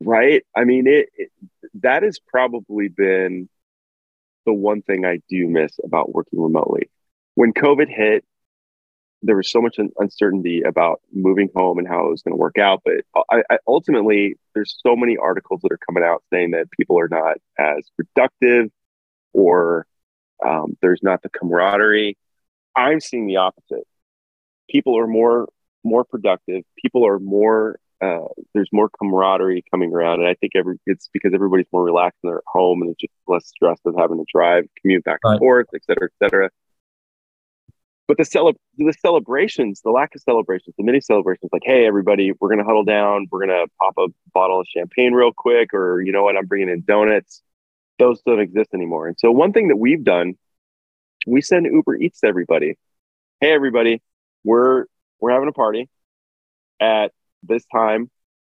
Right. 0.00 0.44
I 0.56 0.64
mean, 0.64 0.86
it, 0.86 1.10
it 1.16 1.30
that 1.82 2.02
has 2.02 2.18
probably 2.18 2.88
been 2.88 3.48
the 4.46 4.52
one 4.52 4.82
thing 4.82 5.04
I 5.04 5.20
do 5.28 5.46
miss 5.46 5.72
about 5.84 6.14
working 6.14 6.40
remotely. 6.40 6.90
When 7.34 7.52
COVID 7.52 7.88
hit, 7.88 8.24
there 9.22 9.36
was 9.36 9.50
so 9.50 9.60
much 9.60 9.78
uncertainty 9.98 10.62
about 10.62 11.00
moving 11.12 11.48
home 11.54 11.78
and 11.78 11.86
how 11.86 12.06
it 12.06 12.10
was 12.10 12.22
going 12.22 12.32
to 12.32 12.40
work 12.40 12.58
out. 12.58 12.82
But 12.84 13.24
I, 13.30 13.42
I, 13.50 13.58
ultimately, 13.66 14.36
there's 14.54 14.76
so 14.84 14.96
many 14.96 15.16
articles 15.16 15.60
that 15.62 15.72
are 15.72 15.78
coming 15.78 16.02
out 16.02 16.22
saying 16.32 16.50
that 16.52 16.70
people 16.70 16.98
are 16.98 17.08
not 17.08 17.36
as 17.58 17.88
productive 17.96 18.70
or 19.32 19.86
um, 20.44 20.76
there's 20.82 21.02
not 21.02 21.22
the 21.22 21.28
camaraderie. 21.28 22.16
I'm 22.76 23.00
seeing 23.00 23.26
the 23.26 23.36
opposite. 23.36 23.86
People 24.68 24.98
are 24.98 25.06
more 25.06 25.48
more 25.84 26.04
productive. 26.04 26.62
People 26.80 27.06
are 27.06 27.18
more. 27.18 27.78
Uh, 28.00 28.26
there's 28.52 28.68
more 28.72 28.90
camaraderie 28.98 29.64
coming 29.70 29.92
around, 29.92 30.20
and 30.20 30.28
I 30.28 30.34
think 30.34 30.52
every 30.56 30.78
it's 30.86 31.08
because 31.12 31.32
everybody's 31.32 31.66
more 31.72 31.84
relaxed 31.84 32.18
and 32.24 32.30
they're 32.30 32.38
at 32.38 32.44
home 32.48 32.82
and 32.82 32.90
it's 32.90 33.00
just 33.00 33.12
less 33.28 33.46
stressed 33.46 33.82
of 33.84 33.94
having 33.96 34.18
to 34.18 34.24
drive, 34.32 34.64
commute 34.80 35.04
back 35.04 35.20
and 35.22 35.32
right. 35.32 35.38
forth, 35.38 35.66
et 35.72 35.84
cetera, 35.84 36.08
et 36.08 36.24
cetera 36.24 36.50
but 38.08 38.16
the 38.18 38.24
cele- 38.24 38.58
the 38.76 38.92
celebrations, 39.00 39.80
the 39.82 39.90
lack 39.90 40.14
of 40.14 40.20
celebrations, 40.22 40.74
the 40.76 40.84
mini 40.84 41.00
celebrations, 41.00 41.50
like, 41.52 41.62
hey, 41.64 41.86
everybody, 41.86 42.32
we're 42.40 42.48
gonna 42.48 42.64
huddle 42.64 42.84
down, 42.84 43.26
we're 43.30 43.40
gonna 43.40 43.66
pop 43.80 43.94
a 43.98 44.08
bottle 44.34 44.60
of 44.60 44.66
champagne 44.68 45.12
real 45.12 45.32
quick, 45.32 45.72
or 45.74 46.00
you 46.00 46.12
know 46.12 46.22
what, 46.24 46.36
I'm 46.36 46.46
bringing 46.46 46.68
in 46.68 46.82
donuts. 46.82 47.42
Those 47.98 48.20
don't 48.22 48.40
exist 48.40 48.70
anymore. 48.74 49.08
And 49.08 49.16
so 49.18 49.30
one 49.30 49.52
thing 49.52 49.68
that 49.68 49.76
we've 49.76 50.02
done, 50.02 50.34
we 51.26 51.40
send 51.40 51.66
Uber 51.66 51.96
Eats 51.96 52.20
to 52.20 52.26
everybody. 52.26 52.76
Hey, 53.40 53.52
everybody, 53.52 54.02
we're 54.44 54.86
we're 55.20 55.30
having 55.30 55.48
a 55.48 55.52
party 55.52 55.88
at 56.80 57.12
this 57.42 57.64
time. 57.72 58.10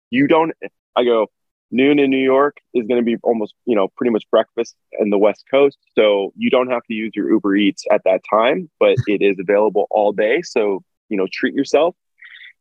You 0.09 0.27
don't. 0.27 0.53
I 0.95 1.03
go 1.03 1.27
noon 1.71 1.99
in 1.99 2.09
New 2.09 2.17
York 2.17 2.57
is 2.73 2.87
going 2.87 2.99
to 2.99 3.05
be 3.05 3.17
almost, 3.23 3.53
you 3.65 3.75
know, 3.75 3.87
pretty 3.95 4.11
much 4.11 4.23
breakfast 4.31 4.75
in 4.99 5.09
the 5.09 5.17
West 5.17 5.45
Coast. 5.49 5.77
So 5.95 6.33
you 6.35 6.49
don't 6.49 6.69
have 6.69 6.83
to 6.87 6.93
use 6.93 7.11
your 7.15 7.29
Uber 7.31 7.55
Eats 7.55 7.83
at 7.91 8.01
that 8.05 8.21
time, 8.29 8.69
but 8.79 8.95
it 9.07 9.21
is 9.21 9.37
available 9.39 9.87
all 9.91 10.11
day. 10.11 10.41
So, 10.41 10.83
you 11.09 11.17
know, 11.17 11.27
treat 11.31 11.53
yourself 11.53 11.95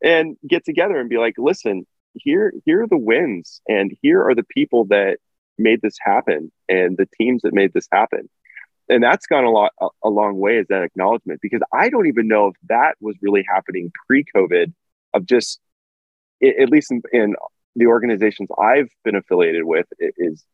and 0.02 0.36
get 0.46 0.64
together 0.64 0.98
and 0.98 1.08
be 1.08 1.18
like, 1.18 1.34
listen, 1.38 1.86
here, 2.14 2.52
here 2.64 2.82
are 2.82 2.86
the 2.86 2.98
wins 2.98 3.60
and 3.68 3.96
here 4.02 4.22
are 4.24 4.34
the 4.34 4.44
people 4.44 4.84
that 4.86 5.18
made 5.56 5.80
this 5.82 5.96
happen 6.00 6.52
and 6.68 6.96
the 6.96 7.08
teams 7.18 7.42
that 7.42 7.54
made 7.54 7.72
this 7.72 7.88
happen. 7.90 8.28
And 8.88 9.02
that's 9.02 9.26
gone 9.26 9.44
a 9.44 9.50
lot, 9.50 9.72
a, 9.80 9.88
a 10.04 10.08
long 10.08 10.38
way 10.38 10.58
as 10.58 10.66
that 10.68 10.82
acknowledgement 10.82 11.40
because 11.42 11.60
I 11.72 11.90
don't 11.90 12.06
even 12.06 12.26
know 12.26 12.48
if 12.48 12.54
that 12.68 12.94
was 13.00 13.16
really 13.20 13.44
happening 13.46 13.92
pre 14.06 14.24
COVID 14.34 14.72
of 15.14 15.26
just, 15.26 15.60
at 16.42 16.70
least 16.70 16.90
in, 16.90 17.02
in 17.12 17.36
the 17.78 17.86
organizations 17.86 18.48
I've 18.58 18.90
been 19.04 19.14
affiliated 19.14 19.64
with 19.64 19.86
is 20.00 20.44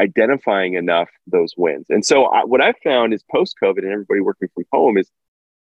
identifying 0.00 0.74
enough 0.74 1.08
those 1.26 1.54
wins. 1.56 1.86
And 1.88 2.04
so 2.04 2.26
I, 2.26 2.44
what 2.44 2.60
I've 2.60 2.78
found 2.84 3.14
is 3.14 3.24
post 3.30 3.56
COVID 3.62 3.78
and 3.78 3.92
everybody 3.92 4.20
working 4.20 4.48
from 4.54 4.64
home 4.70 4.98
is 4.98 5.10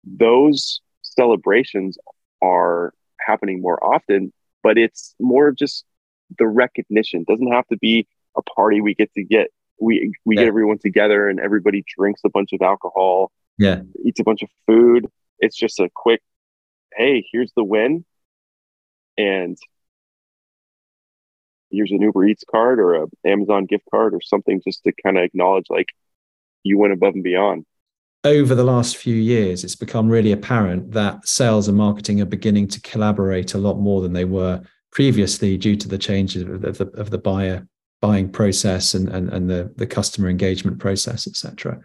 those 0.05 0.81
celebrations 1.01 1.97
are 2.41 2.93
happening 3.19 3.61
more 3.61 3.83
often, 3.83 4.31
but 4.63 4.77
it's 4.77 5.13
more 5.19 5.51
just 5.51 5.83
the 6.37 6.47
recognition. 6.47 7.21
It 7.21 7.27
doesn't 7.27 7.51
have 7.51 7.67
to 7.67 7.77
be 7.77 8.07
a 8.37 8.41
party 8.41 8.81
we 8.81 8.95
get 8.95 9.13
to 9.13 9.23
get 9.23 9.49
we 9.79 10.13
we 10.23 10.35
yeah. 10.35 10.43
get 10.43 10.47
everyone 10.47 10.77
together 10.77 11.27
and 11.27 11.39
everybody 11.39 11.83
drinks 11.97 12.21
a 12.25 12.29
bunch 12.29 12.53
of 12.53 12.61
alcohol, 12.61 13.31
yeah, 13.57 13.81
eats 14.05 14.19
a 14.19 14.23
bunch 14.23 14.41
of 14.41 14.49
food. 14.65 15.07
It's 15.39 15.57
just 15.57 15.79
a 15.79 15.89
quick, 15.93 16.21
hey, 16.95 17.25
here's 17.31 17.51
the 17.55 17.63
win. 17.63 18.05
And 19.17 19.57
here's 21.73 21.91
an 21.91 22.01
Uber 22.01 22.25
Eats 22.25 22.43
card 22.49 22.79
or 22.79 22.95
a 22.95 23.07
Amazon 23.25 23.65
gift 23.65 23.85
card 23.91 24.13
or 24.13 24.21
something 24.21 24.61
just 24.63 24.83
to 24.83 24.93
kind 25.03 25.17
of 25.17 25.23
acknowledge 25.23 25.65
like 25.69 25.87
you 26.63 26.77
went 26.77 26.93
above 26.93 27.15
and 27.15 27.23
beyond. 27.23 27.65
Over 28.23 28.55
the 28.55 28.63
last 28.63 28.95
few 28.95 29.15
years, 29.15 29.65
it's 29.65 29.75
become 29.75 30.07
really 30.07 30.31
apparent 30.31 30.91
that 30.91 31.27
sales 31.27 31.67
and 31.67 31.77
marketing 31.77 32.21
are 32.21 32.25
beginning 32.25 32.69
to 32.69 32.81
collaborate 32.81 33.53
a 33.53 33.57
lot 33.57 33.79
more 33.79 34.01
than 34.01 34.13
they 34.13 34.23
were 34.23 34.61
previously 34.91 35.57
due 35.57 35.75
to 35.75 35.89
the 35.89 35.97
changes 35.97 36.43
of 36.43 36.61
the, 36.61 36.89
of 36.95 37.09
the 37.09 37.17
buyer 37.17 37.67
buying 38.01 38.29
process 38.29 38.93
and, 38.93 39.09
and, 39.09 39.29
and 39.29 39.49
the, 39.49 39.73
the 39.75 39.87
customer 39.87 40.29
engagement 40.29 40.79
process, 40.79 41.27
etc. 41.27 41.81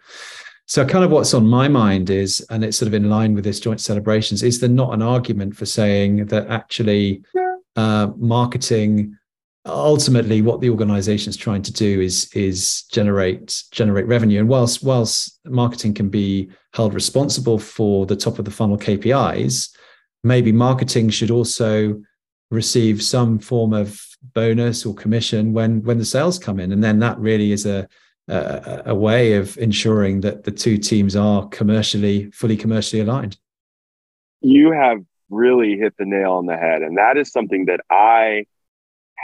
So, 0.65 0.85
kind 0.85 1.03
of 1.03 1.11
what's 1.11 1.33
on 1.33 1.47
my 1.47 1.67
mind 1.67 2.09
is, 2.09 2.45
and 2.49 2.63
it's 2.63 2.77
sort 2.77 2.87
of 2.87 2.93
in 2.93 3.09
line 3.09 3.33
with 3.33 3.43
this 3.43 3.59
joint 3.59 3.81
celebrations, 3.81 4.43
is 4.43 4.59
there 4.59 4.69
not 4.69 4.93
an 4.93 5.01
argument 5.01 5.55
for 5.55 5.65
saying 5.65 6.27
that 6.27 6.47
actually 6.47 7.23
uh, 7.75 8.11
marketing 8.17 9.17
ultimately 9.65 10.41
what 10.41 10.61
the 10.61 10.69
organization 10.69 11.29
is 11.29 11.37
trying 11.37 11.61
to 11.61 11.73
do 11.73 12.01
is 12.01 12.31
is 12.33 12.83
generate 12.91 13.63
generate 13.71 14.07
revenue. 14.07 14.39
And 14.39 14.49
whilst 14.49 14.83
whilst 14.83 15.39
marketing 15.45 15.93
can 15.93 16.09
be 16.09 16.49
held 16.73 16.93
responsible 16.93 17.59
for 17.59 18.05
the 18.05 18.15
top 18.15 18.39
of 18.39 18.45
the 18.45 18.51
funnel 18.51 18.77
KPIs 18.77 19.69
maybe 20.23 20.51
marketing 20.51 21.09
should 21.09 21.31
also 21.31 22.01
receive 22.51 23.01
some 23.01 23.39
form 23.39 23.73
of 23.73 24.05
bonus 24.33 24.85
or 24.85 24.93
commission 24.93 25.53
when 25.53 25.83
when 25.83 25.97
the 25.97 26.05
sales 26.05 26.39
come 26.39 26.59
in. 26.59 26.71
And 26.71 26.83
then 26.83 26.99
that 26.99 27.17
really 27.19 27.51
is 27.51 27.65
a 27.65 27.87
a, 28.27 28.83
a 28.87 28.95
way 28.95 29.33
of 29.33 29.57
ensuring 29.57 30.21
that 30.21 30.43
the 30.43 30.51
two 30.51 30.77
teams 30.77 31.15
are 31.15 31.47
commercially 31.49 32.29
fully 32.31 32.57
commercially 32.57 33.01
aligned. 33.01 33.37
You 34.41 34.71
have 34.71 34.99
really 35.29 35.77
hit 35.77 35.95
the 35.97 36.05
nail 36.05 36.33
on 36.33 36.45
the 36.45 36.57
head. 36.57 36.81
And 36.81 36.97
that 36.97 37.17
is 37.17 37.31
something 37.31 37.65
that 37.65 37.81
i 37.89 38.45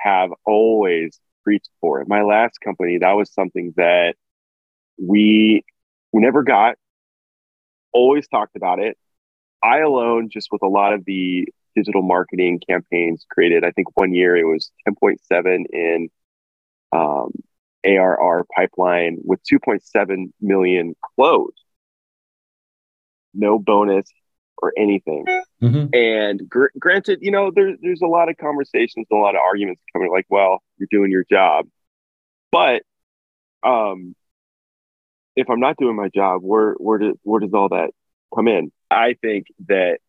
have 0.06 0.30
always 0.46 1.20
preached 1.44 1.70
for. 1.82 2.00
At 2.00 2.08
my 2.08 2.22
last 2.22 2.62
company, 2.62 3.00
that 3.00 3.14
was 3.14 3.34
something 3.34 3.74
that 3.76 4.16
we 4.98 5.66
we 6.14 6.22
never 6.22 6.44
got. 6.44 6.76
Always 7.92 8.28
talked 8.28 8.56
about 8.56 8.80
it. 8.80 8.98
I 9.64 9.80
alone, 9.80 10.30
just 10.32 10.50
with 10.52 10.62
a 10.64 10.68
lot 10.68 10.94
of 10.94 11.04
the 11.06 11.48
digital 11.76 12.04
marketing 12.04 12.62
campaigns 12.70 13.26
created, 13.30 13.66
I 13.66 13.72
think 13.72 13.98
one 13.98 14.14
year 14.14 14.36
it 14.36 14.46
was 14.46 14.72
10.7 14.88 15.66
in 15.74 16.10
um, 16.92 17.32
ARR 17.84 18.46
pipeline 18.56 19.18
with 19.24 19.40
2.7 19.52 20.32
million 20.40 20.96
closed. 21.16 21.58
No 23.34 23.60
bonus 23.60 24.10
or 24.58 24.74
anything. 24.78 25.26
Mm-hmm. 25.62 25.94
And 25.94 26.50
gr- 26.50 26.68
granted, 26.80 27.20
you 27.22 27.32
know, 27.32 27.52
there, 27.54 27.76
there's 27.82 28.02
a 28.02 28.08
lot 28.08 28.30
of 28.30 28.38
conversations, 28.38 29.08
and 29.10 29.20
a 29.20 29.22
lot 29.22 29.36
of 29.36 29.42
arguments 29.42 29.82
coming 29.94 30.12
like, 30.12 30.26
well, 30.30 30.62
you're 30.78 30.88
doing 30.92 31.12
your 31.12 31.26
job. 31.30 31.68
But 32.52 32.84
um, 33.64 34.16
if 35.36 35.50
I'm 35.50 35.60
not 35.60 35.78
doing 35.78 35.96
my 35.96 36.10
job, 36.10 36.42
where 36.42 36.74
where 36.74 36.98
does 36.98 37.16
where 37.24 37.40
does 37.40 37.54
all 37.54 37.70
that 37.70 37.92
come 38.34 38.48
in? 38.48 38.72
I 38.90 39.16
think 39.22 39.48
that 39.68 40.00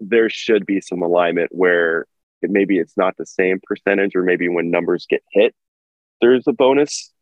there 0.00 0.28
should 0.28 0.66
be 0.66 0.80
some 0.80 1.02
alignment 1.02 1.50
where 1.52 2.06
it, 2.42 2.50
maybe 2.50 2.78
it's 2.78 2.96
not 2.96 3.16
the 3.16 3.26
same 3.26 3.60
percentage, 3.62 4.14
or 4.14 4.22
maybe 4.22 4.48
when 4.48 4.70
numbers 4.70 5.06
get 5.08 5.22
hit, 5.32 5.54
there's 6.20 6.46
a 6.46 6.52
bonus 6.52 7.12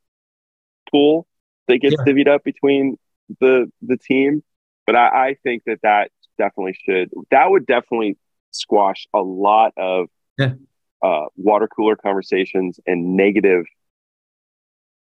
pool 0.91 1.27
that 1.67 1.79
gets 1.79 1.97
yeah. 1.99 2.13
divvied 2.13 2.29
up 2.29 2.45
between 2.45 2.97
the 3.41 3.71
the 3.83 3.97
team. 3.97 4.43
But 4.87 4.97
I, 4.97 5.29
I 5.29 5.37
think 5.43 5.63
that 5.67 5.79
that 5.83 6.11
definitely 6.39 6.77
should 6.85 7.11
that 7.31 7.51
would 7.51 7.67
definitely 7.67 8.17
squash 8.51 9.07
a 9.13 9.21
lot 9.21 9.73
of 9.77 10.07
yeah. 10.39 10.55
uh, 11.03 11.27
water 11.37 11.69
cooler 11.69 11.97
conversations 11.97 12.79
and 12.87 13.17
negative 13.17 13.65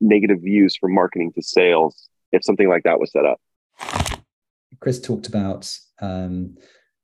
negative 0.01 0.41
views 0.43 0.77
from 0.77 0.95
marketing 0.95 1.33
to 1.33 1.43
sales 1.43 2.09
if 2.33 2.45
something 2.45 2.69
like 2.69 2.85
that 2.85 2.99
was 2.99 3.13
set 3.13 3.25
up. 3.25 3.41
Chris 4.81 5.01
talked 5.01 5.27
about 5.27 5.71
um, 6.01 6.57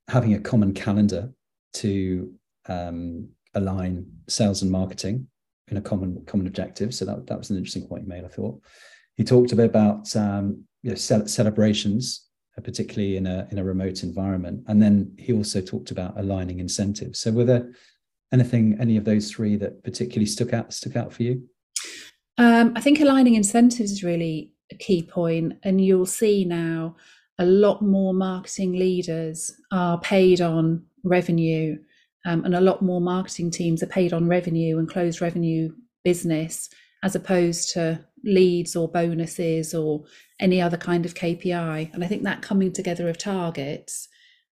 having 0.07 0.33
a 0.33 0.39
common 0.39 0.73
calendar 0.73 1.31
to 1.73 2.33
um, 2.67 3.29
align 3.53 4.05
sales 4.27 4.61
and 4.61 4.71
marketing 4.71 5.27
in 5.67 5.77
a 5.77 5.81
common 5.81 6.23
common 6.25 6.47
objective. 6.47 6.93
So 6.93 7.05
that, 7.05 7.27
that 7.27 7.37
was 7.37 7.49
an 7.49 7.57
interesting 7.57 7.87
point 7.87 8.03
he 8.03 8.07
made. 8.07 8.23
I 8.23 8.29
thought 8.29 8.61
he 9.15 9.23
talked 9.23 9.51
a 9.51 9.55
bit 9.55 9.65
about 9.65 10.15
um, 10.15 10.63
you 10.81 10.91
know, 10.91 10.95
celebrations, 10.95 12.26
uh, 12.26 12.26
particularly 12.61 13.17
in 13.17 13.27
a 13.27 13.47
in 13.51 13.57
a 13.57 13.63
remote 13.63 14.03
environment, 14.03 14.63
and 14.67 14.81
then 14.81 15.13
he 15.17 15.33
also 15.33 15.61
talked 15.61 15.91
about 15.91 16.19
aligning 16.19 16.59
incentives. 16.59 17.19
So 17.19 17.31
were 17.31 17.45
there 17.45 17.71
anything 18.33 18.77
any 18.79 18.97
of 18.97 19.05
those 19.05 19.31
three 19.31 19.55
that 19.57 19.83
particularly 19.83 20.25
stuck 20.25 20.53
out 20.53 20.73
stuck 20.73 20.95
out 20.95 21.13
for 21.13 21.23
you? 21.23 21.43
Um, 22.37 22.73
I 22.75 22.81
think 22.81 22.99
aligning 22.99 23.35
incentives 23.35 23.91
is 23.91 24.03
really 24.03 24.53
a 24.71 24.75
key 24.75 25.03
point, 25.03 25.53
and 25.63 25.83
you'll 25.83 26.05
see 26.05 26.45
now 26.45 26.95
a 27.39 27.45
lot 27.45 27.81
more 27.81 28.13
marketing 28.13 28.73
leaders 28.73 29.51
are 29.71 29.99
paid 29.99 30.41
on 30.41 30.85
revenue, 31.03 31.77
um, 32.25 32.43
and 32.45 32.55
a 32.55 32.61
lot 32.61 32.81
more 32.81 33.01
marketing 33.01 33.51
teams 33.51 33.81
are 33.83 33.87
paid 33.87 34.13
on 34.13 34.27
revenue 34.27 34.77
and 34.77 34.89
closed 34.89 35.21
revenue 35.21 35.71
business 36.03 36.69
as 37.03 37.15
opposed 37.15 37.69
to 37.73 38.03
leads 38.23 38.75
or 38.75 38.87
bonuses 38.87 39.73
or 39.73 40.03
any 40.39 40.61
other 40.61 40.77
kind 40.77 41.05
of 41.05 41.13
KPI. 41.13 41.93
And 41.93 42.03
I 42.03 42.07
think 42.07 42.23
that 42.23 42.41
coming 42.41 42.71
together 42.71 43.09
of 43.09 43.17
targets 43.17 44.07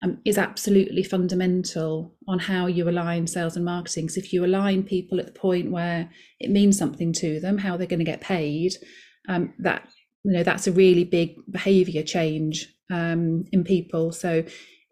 um, 0.04 0.20
is 0.26 0.38
absolutely 0.38 1.04
fundamental 1.04 2.16
on 2.28 2.40
how 2.40 2.66
you 2.66 2.90
align 2.90 3.28
sales 3.28 3.56
and 3.56 3.66
marketing. 3.66 4.10
So 4.10 4.20
if 4.20 4.34
you 4.34 4.44
align 4.44 4.84
people 4.84 5.20
at 5.20 5.28
the 5.28 5.40
point 5.40 5.72
where 5.72 6.10
it 6.40 6.50
means 6.50 6.78
something 6.78 7.14
to 7.14 7.40
them, 7.40 7.60
how 7.60 7.78
they're 7.78 7.88
going 7.88 8.00
to 8.00 8.06
get 8.06 8.22
paid, 8.22 8.74
um, 9.30 9.54
that 9.60 9.88
you 10.24 10.32
know 10.32 10.44
that's 10.44 10.68
a 10.68 10.72
really 10.72 11.04
big 11.04 11.36
behaviour 11.52 12.04
change 12.04 12.74
um, 12.92 13.46
in 13.52 13.64
people. 13.64 14.12
So 14.12 14.44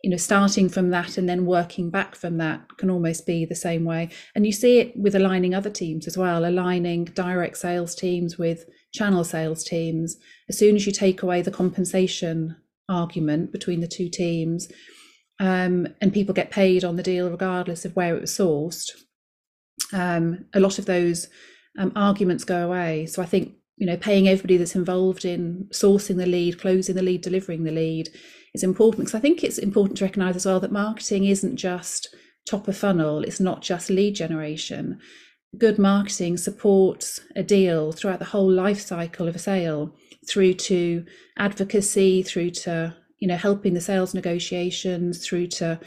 you 0.04 0.10
know 0.10 0.18
starting 0.18 0.70
from 0.70 0.90
that 0.90 1.18
and 1.18 1.28
then 1.28 1.46
working 1.46 1.90
back 1.90 2.16
from 2.16 2.38
that 2.38 2.62
can 2.78 2.90
almost 2.90 3.26
be 3.26 3.46
the 3.46 3.56
same 3.56 3.84
way 3.84 4.10
and 4.34 4.46
you 4.46 4.52
see 4.52 4.80
it 4.80 4.96
with 4.96 5.16
aligning 5.16 5.54
other 5.54 5.70
teams 5.70 6.08
as 6.08 6.18
well 6.18 6.46
aligning 6.46 7.06
direct 7.06 7.58
sales 7.58 7.94
teams 7.96 8.38
with 8.38 8.66
channel 8.94 9.24
sales 9.24 9.64
teams 9.64 10.18
as 10.48 10.58
soon 10.58 10.76
as 10.76 10.86
you 10.86 10.92
take 10.92 11.22
away 11.22 11.42
the 11.42 11.52
compensation 11.52 12.56
argument 12.88 13.52
between 13.52 13.82
the 13.82 13.88
two 13.88 14.10
teams 14.10 14.70
um, 15.40 15.88
and 16.02 16.14
people 16.14 16.34
get 16.34 16.52
paid 16.52 16.84
on 16.84 16.98
the 16.98 17.04
deal 17.04 17.30
regardless 17.30 17.86
of 17.86 17.96
where 17.96 18.16
it 18.16 18.22
was 18.22 18.32
sourced, 18.38 18.92
um, 19.94 20.46
a 20.54 20.60
lot 20.60 20.80
of 20.80 20.86
those 20.86 21.30
um, 21.78 21.94
arguments 21.96 22.44
go 22.44 22.66
away. 22.66 23.06
So 23.06 23.22
I 23.22 23.26
think 23.26 23.54
you 23.80 23.86
know 23.86 23.98
paying 23.98 24.28
everybody 24.28 24.58
that's 24.58 24.76
involved 24.76 25.26
in 25.26 25.68
sourcing 25.72 26.18
the 26.18 26.26
lead, 26.26 26.60
closing 26.60 26.96
the 26.96 27.02
lead, 27.02 27.22
delivering 27.22 27.64
the 27.64 27.72
lead 27.72 28.10
is 28.54 28.64
important 28.64 29.06
because 29.06 29.16
I 29.16 29.22
think 29.22 29.44
it's 29.44 29.58
important 29.58 29.98
to 29.98 30.04
recognise 30.04 30.36
as 30.36 30.46
well 30.46 30.60
that 30.60 30.72
marketing 30.72 31.26
isn't 31.26 31.56
just 31.56 32.14
top 32.46 32.68
of 32.68 32.78
funnel. 32.78 33.24
It's 33.24 33.40
not 33.40 33.62
just 33.62 33.90
lead 33.90 34.16
generation. 34.16 35.00
Good 35.58 35.80
marketing 35.80 36.38
supports 36.38 37.22
a 37.36 37.42
deal 37.42 37.92
throughout 37.92 38.20
the 38.20 38.26
whole 38.26 38.52
life 38.52 38.82
cycle 38.82 39.28
of 39.28 39.36
a 39.36 39.40
sale, 39.40 39.96
through 40.28 40.56
to 40.56 41.06
advocacy, 41.38 42.22
through 42.22 42.52
to 42.52 42.96
you 43.20 43.28
know 43.30 43.38
helping 43.38 43.74
the 43.74 43.82
sales 43.82 44.14
negotiations 44.14 45.26
through 45.26 45.48
to 45.48 45.80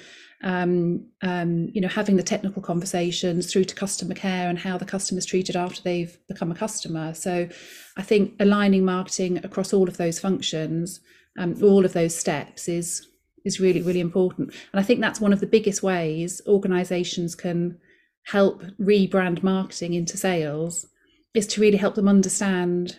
um, 0.42 1.07
um, 1.22 1.68
you 1.72 1.81
know 1.81 1.88
having 1.88 2.16
the 2.16 2.22
technical 2.22 2.62
conversations 2.62 3.50
through 3.50 3.64
to 3.64 3.74
customer 3.74 4.14
care 4.14 4.48
and 4.48 4.59
how 4.59 4.76
the 4.76 4.85
customer 4.85 5.18
is 5.18 5.26
treated 5.26 5.57
after 5.57 5.81
they've 5.83 6.16
become 6.28 6.50
a 6.50 6.55
customer. 6.55 7.14
So 7.14 7.48
i 7.96 8.02
think 8.02 8.35
aligning 8.40 8.85
marketing 8.85 9.44
across 9.44 9.72
all 9.72 9.88
of 9.88 9.96
those 9.96 10.18
functions 10.18 11.00
um, 11.38 11.57
all 11.62 11.85
of 11.85 11.92
those 11.92 12.14
steps 12.14 12.68
is 12.68 13.07
is 13.44 13.61
really 13.61 13.83
really 13.83 14.00
important. 14.00 14.52
And 14.72 14.81
i 14.81 14.83
think 14.83 15.00
that's 15.00 15.20
one 15.20 15.33
of 15.33 15.40
the 15.40 15.46
biggest 15.46 15.83
ways 15.83 16.40
organizations 16.46 17.35
can 17.35 17.78
help 18.24 18.62
rebrand 18.81 19.42
marketing 19.42 19.94
into 19.94 20.16
sales 20.16 20.87
is 21.35 21.46
to 21.48 21.61
really 21.61 21.78
help 21.78 21.94
them 21.94 22.09
understand 22.09 22.98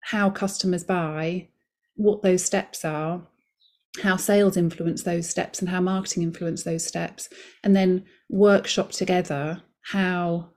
how 0.00 0.30
customers 0.30 0.84
buy 0.84 1.48
what 1.96 2.22
those 2.22 2.44
steps 2.44 2.84
are 2.84 3.22
how 4.02 4.16
sales 4.16 4.56
influence 4.56 5.02
those 5.02 5.28
steps 5.28 5.60
and 5.60 5.68
how 5.68 5.80
marketing 5.80 6.22
influence 6.22 6.62
those 6.62 6.86
steps 6.86 7.28
and 7.64 7.74
then 7.74 8.04
workshop 8.28 8.92
together 8.92 9.62
how 9.82 10.50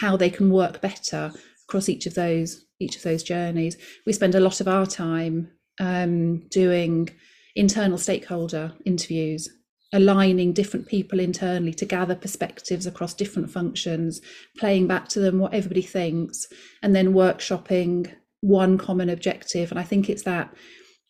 how 0.00 0.16
they 0.16 0.30
can 0.30 0.50
work 0.50 0.80
better 0.80 1.32
across 1.68 1.88
each 1.88 2.06
of 2.06 2.14
those 2.14 2.64
each 2.80 2.96
of 2.96 3.02
those 3.02 3.22
journeys. 3.22 3.76
We 4.06 4.12
spend 4.12 4.34
a 4.34 4.40
lot 4.40 4.60
of 4.60 4.68
our 4.68 4.86
time 4.86 5.50
um, 5.80 6.46
doing 6.48 7.08
internal 7.56 7.98
stakeholder 7.98 8.72
interviews 8.84 9.48
aligning 9.94 10.52
different 10.52 10.86
people 10.86 11.18
internally 11.18 11.72
to 11.72 11.86
gather 11.86 12.14
perspectives 12.14 12.86
across 12.86 13.14
different 13.14 13.50
functions 13.50 14.20
playing 14.58 14.86
back 14.86 15.08
to 15.08 15.18
them 15.18 15.38
what 15.38 15.54
everybody 15.54 15.80
thinks 15.80 16.46
and 16.82 16.94
then 16.94 17.14
workshopping 17.14 18.14
one 18.42 18.78
common 18.78 19.08
objective. 19.08 19.70
And 19.70 19.80
i 19.80 19.82
think 19.82 20.08
it's 20.08 20.24
that 20.24 20.54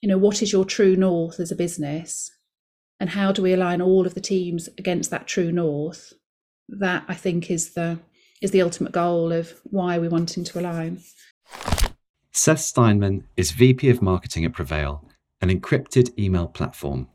you 0.00 0.08
know 0.08 0.18
what 0.18 0.42
is 0.42 0.52
your 0.52 0.64
true 0.64 0.96
north 0.96 1.40
as 1.40 1.50
a 1.50 1.56
business? 1.56 2.30
And 3.00 3.11
how 3.11 3.32
do 3.32 3.42
we 3.42 3.52
align 3.52 3.80
all 3.80 4.06
of 4.06 4.14
the 4.14 4.20
teams 4.20 4.68
against 4.78 5.11
that 5.11 5.26
true 5.26 5.52
north? 5.52 6.12
That 6.68 7.04
i 7.08 7.14
think 7.14 7.50
is 7.50 7.74
the 7.74 7.98
is 8.42 8.50
the 8.50 8.62
ultimate 8.62 8.92
goal 8.92 9.32
of 9.32 9.54
why 9.64 9.98
we're 9.98 10.11
wanting 10.11 10.44
to 10.44 10.61
align. 10.61 11.00
Seth 12.32 12.61
steinman 12.61 13.24
is 13.37 13.52
vp 13.52 13.88
of 13.88 14.02
marketing 14.02 14.44
at 14.44 14.52
PreVeil 14.52 15.02
an 15.40 15.50
encrypted 15.50 16.16
email 16.18 16.48
platform. 16.48 17.08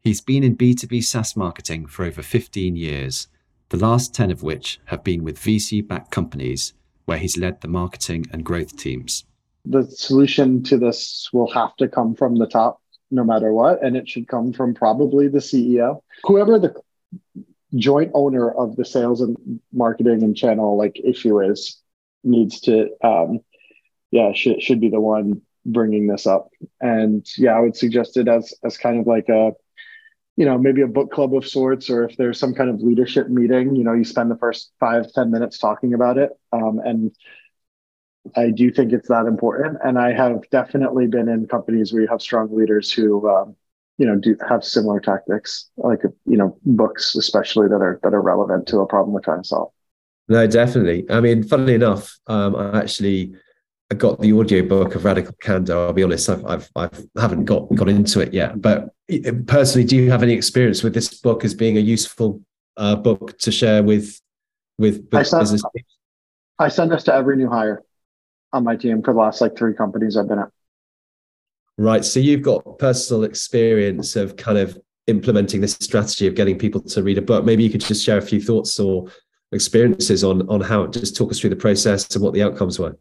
He's 0.00 0.20
been 0.20 0.42
in 0.42 0.56
b2b 0.56 1.04
saas 1.04 1.36
marketing 1.36 1.86
for 1.86 2.04
over 2.04 2.22
15 2.22 2.76
years 2.76 3.28
the 3.70 3.76
last 3.76 4.14
10 4.14 4.30
of 4.30 4.42
which 4.42 4.80
have 4.86 5.04
been 5.04 5.22
with 5.22 5.38
vc 5.38 5.86
backed 5.86 6.10
companies 6.10 6.72
where 7.04 7.18
he's 7.18 7.36
led 7.36 7.60
the 7.60 7.68
marketing 7.68 8.24
and 8.32 8.44
growth 8.44 8.76
teams 8.76 9.24
the 9.68 9.84
solution 9.84 10.62
to 10.62 10.78
this 10.78 11.28
will 11.32 11.50
have 11.52 11.74
to 11.76 11.88
come 11.88 12.14
from 12.14 12.36
the 12.36 12.46
top 12.46 12.80
no 13.10 13.24
matter 13.24 13.52
what 13.52 13.82
and 13.82 13.96
it 13.96 14.08
should 14.08 14.28
come 14.28 14.52
from 14.52 14.74
probably 14.74 15.28
the 15.28 15.38
ceo 15.38 16.00
whoever 16.24 16.58
the 16.58 16.74
joint 17.74 18.10
owner 18.14 18.50
of 18.50 18.76
the 18.76 18.84
sales 18.84 19.20
and 19.20 19.60
marketing 19.72 20.22
and 20.22 20.36
channel 20.36 20.76
like 20.76 20.98
issue 21.04 21.40
is 21.40 21.80
needs 22.24 22.60
to 22.60 22.88
um 23.04 23.40
yeah 24.10 24.32
should, 24.32 24.62
should 24.62 24.80
be 24.80 24.88
the 24.88 25.00
one 25.00 25.42
bringing 25.66 26.06
this 26.06 26.26
up. 26.26 26.48
And 26.80 27.26
yeah 27.36 27.56
i 27.56 27.60
would 27.60 27.76
suggest 27.76 28.16
it 28.16 28.28
as 28.28 28.54
as 28.64 28.78
kind 28.78 28.98
of 28.98 29.06
like 29.06 29.28
a 29.28 29.52
you 30.36 30.44
know 30.44 30.56
maybe 30.56 30.82
a 30.82 30.86
book 30.86 31.10
club 31.10 31.34
of 31.34 31.46
sorts 31.46 31.90
or 31.90 32.04
if 32.04 32.16
there's 32.16 32.38
some 32.38 32.54
kind 32.54 32.70
of 32.70 32.80
leadership 32.80 33.28
meeting 33.28 33.74
you 33.76 33.84
know 33.84 33.92
you 33.92 34.04
spend 34.04 34.30
the 34.30 34.38
first 34.38 34.72
five 34.80 35.12
ten 35.12 35.30
minutes 35.30 35.58
talking 35.58 35.94
about 35.94 36.16
it 36.16 36.30
um, 36.52 36.80
and 36.82 37.14
I 38.36 38.50
do 38.50 38.70
think 38.70 38.92
it's 38.92 39.08
that 39.08 39.26
important, 39.26 39.78
and 39.84 39.98
I 39.98 40.12
have 40.12 40.48
definitely 40.50 41.06
been 41.06 41.28
in 41.28 41.46
companies 41.46 41.92
where 41.92 42.02
you 42.02 42.08
have 42.08 42.22
strong 42.22 42.54
leaders 42.54 42.92
who, 42.92 43.28
um, 43.28 43.56
you 43.98 44.06
know, 44.06 44.16
do 44.16 44.36
have 44.48 44.64
similar 44.64 45.00
tactics, 45.00 45.70
like 45.76 46.00
you 46.26 46.36
know, 46.36 46.58
books 46.64 47.14
especially 47.14 47.68
that 47.68 47.82
are 47.82 48.00
that 48.02 48.14
are 48.14 48.22
relevant 48.22 48.66
to 48.68 48.78
a 48.78 48.86
problem 48.86 49.14
we're 49.14 49.20
trying 49.20 49.42
to 49.42 49.48
solve. 49.48 49.72
No, 50.28 50.46
definitely. 50.46 51.06
I 51.10 51.20
mean, 51.20 51.42
funnily 51.42 51.74
enough, 51.74 52.18
um, 52.26 52.54
I 52.54 52.78
actually 52.78 53.34
I 53.90 53.94
got 53.94 54.20
the 54.20 54.32
audio 54.32 54.66
book 54.66 54.94
of 54.94 55.04
Radical 55.04 55.34
Candor. 55.40 55.74
I'll 55.74 55.92
be 55.94 56.02
honest, 56.02 56.28
I've, 56.28 56.44
I've, 56.44 56.70
I've 56.76 57.06
haven't 57.18 57.46
got 57.46 57.74
got 57.74 57.88
into 57.88 58.20
it 58.20 58.34
yet. 58.34 58.60
But 58.60 58.90
personally, 59.46 59.86
do 59.86 59.96
you 59.96 60.10
have 60.10 60.22
any 60.22 60.34
experience 60.34 60.82
with 60.82 60.92
this 60.92 61.20
book 61.20 61.44
as 61.44 61.54
being 61.54 61.78
a 61.78 61.80
useful 61.80 62.42
uh, 62.76 62.96
book 62.96 63.38
to 63.38 63.50
share 63.50 63.82
with 63.82 64.20
with, 64.78 65.08
I 65.14 65.22
send, 65.22 65.40
business? 65.40 65.62
I 66.58 66.68
send 66.68 66.92
this 66.92 67.04
to 67.04 67.14
every 67.14 67.36
new 67.36 67.48
hire. 67.48 67.82
On 68.52 68.64
my 68.64 68.76
team 68.76 69.02
for 69.02 69.12
the 69.12 69.20
last 69.20 69.40
like 69.40 69.56
three 69.56 69.74
companies 69.74 70.16
I've 70.16 70.28
been 70.28 70.38
at. 70.38 70.48
Right. 71.76 72.04
So 72.04 72.18
you've 72.18 72.42
got 72.42 72.78
personal 72.78 73.24
experience 73.24 74.16
of 74.16 74.36
kind 74.36 74.58
of 74.58 74.78
implementing 75.06 75.60
this 75.60 75.72
strategy 75.74 76.26
of 76.26 76.34
getting 76.34 76.58
people 76.58 76.80
to 76.80 77.02
read 77.02 77.18
a 77.18 77.22
book. 77.22 77.44
Maybe 77.44 77.62
you 77.62 77.70
could 77.70 77.80
just 77.80 78.04
share 78.04 78.18
a 78.18 78.22
few 78.22 78.40
thoughts 78.40 78.78
or 78.80 79.08
experiences 79.52 80.24
on 80.24 80.46
on 80.48 80.60
how 80.60 80.86
just 80.86 81.16
talk 81.16 81.30
us 81.30 81.40
through 81.40 81.50
the 81.50 81.56
process 81.56 82.14
and 82.14 82.22
what 82.22 82.34
the 82.34 82.42
outcomes 82.42 82.78
were. 82.78 82.98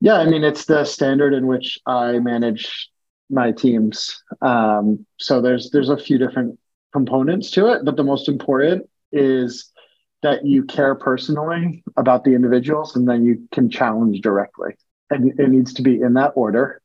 Yeah, 0.00 0.16
I 0.16 0.26
mean 0.26 0.44
it's 0.44 0.66
the 0.66 0.84
standard 0.84 1.32
in 1.32 1.46
which 1.46 1.78
I 1.86 2.18
manage 2.18 2.90
my 3.30 3.52
teams. 3.52 4.22
Um, 4.42 5.06
so 5.18 5.40
there's 5.40 5.70
there's 5.70 5.88
a 5.88 5.96
few 5.96 6.18
different 6.18 6.58
components 6.92 7.50
to 7.52 7.72
it, 7.72 7.84
but 7.84 7.96
the 7.96 8.04
most 8.04 8.28
important 8.28 8.88
is 9.12 9.70
that 10.24 10.46
you 10.46 10.64
care 10.64 10.94
personally 10.94 11.84
about 11.98 12.24
the 12.24 12.34
individuals 12.34 12.96
and 12.96 13.06
then 13.06 13.26
you 13.26 13.46
can 13.52 13.68
challenge 13.68 14.22
directly. 14.22 14.74
And 15.10 15.38
it 15.38 15.50
needs 15.50 15.74
to 15.74 15.82
be 15.82 16.00
in 16.00 16.14
that 16.14 16.32
order. 16.34 16.80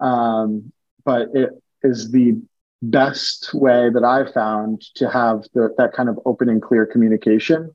Um, 0.00 0.72
but 1.04 1.28
it 1.32 1.50
is 1.84 2.10
the 2.10 2.42
best 2.82 3.54
way 3.54 3.88
that 3.88 4.02
I've 4.02 4.32
found 4.34 4.82
to 4.96 5.08
have 5.08 5.44
the, 5.54 5.72
that 5.78 5.92
kind 5.92 6.08
of 6.08 6.18
open 6.26 6.48
and 6.48 6.60
clear 6.60 6.84
communication 6.84 7.70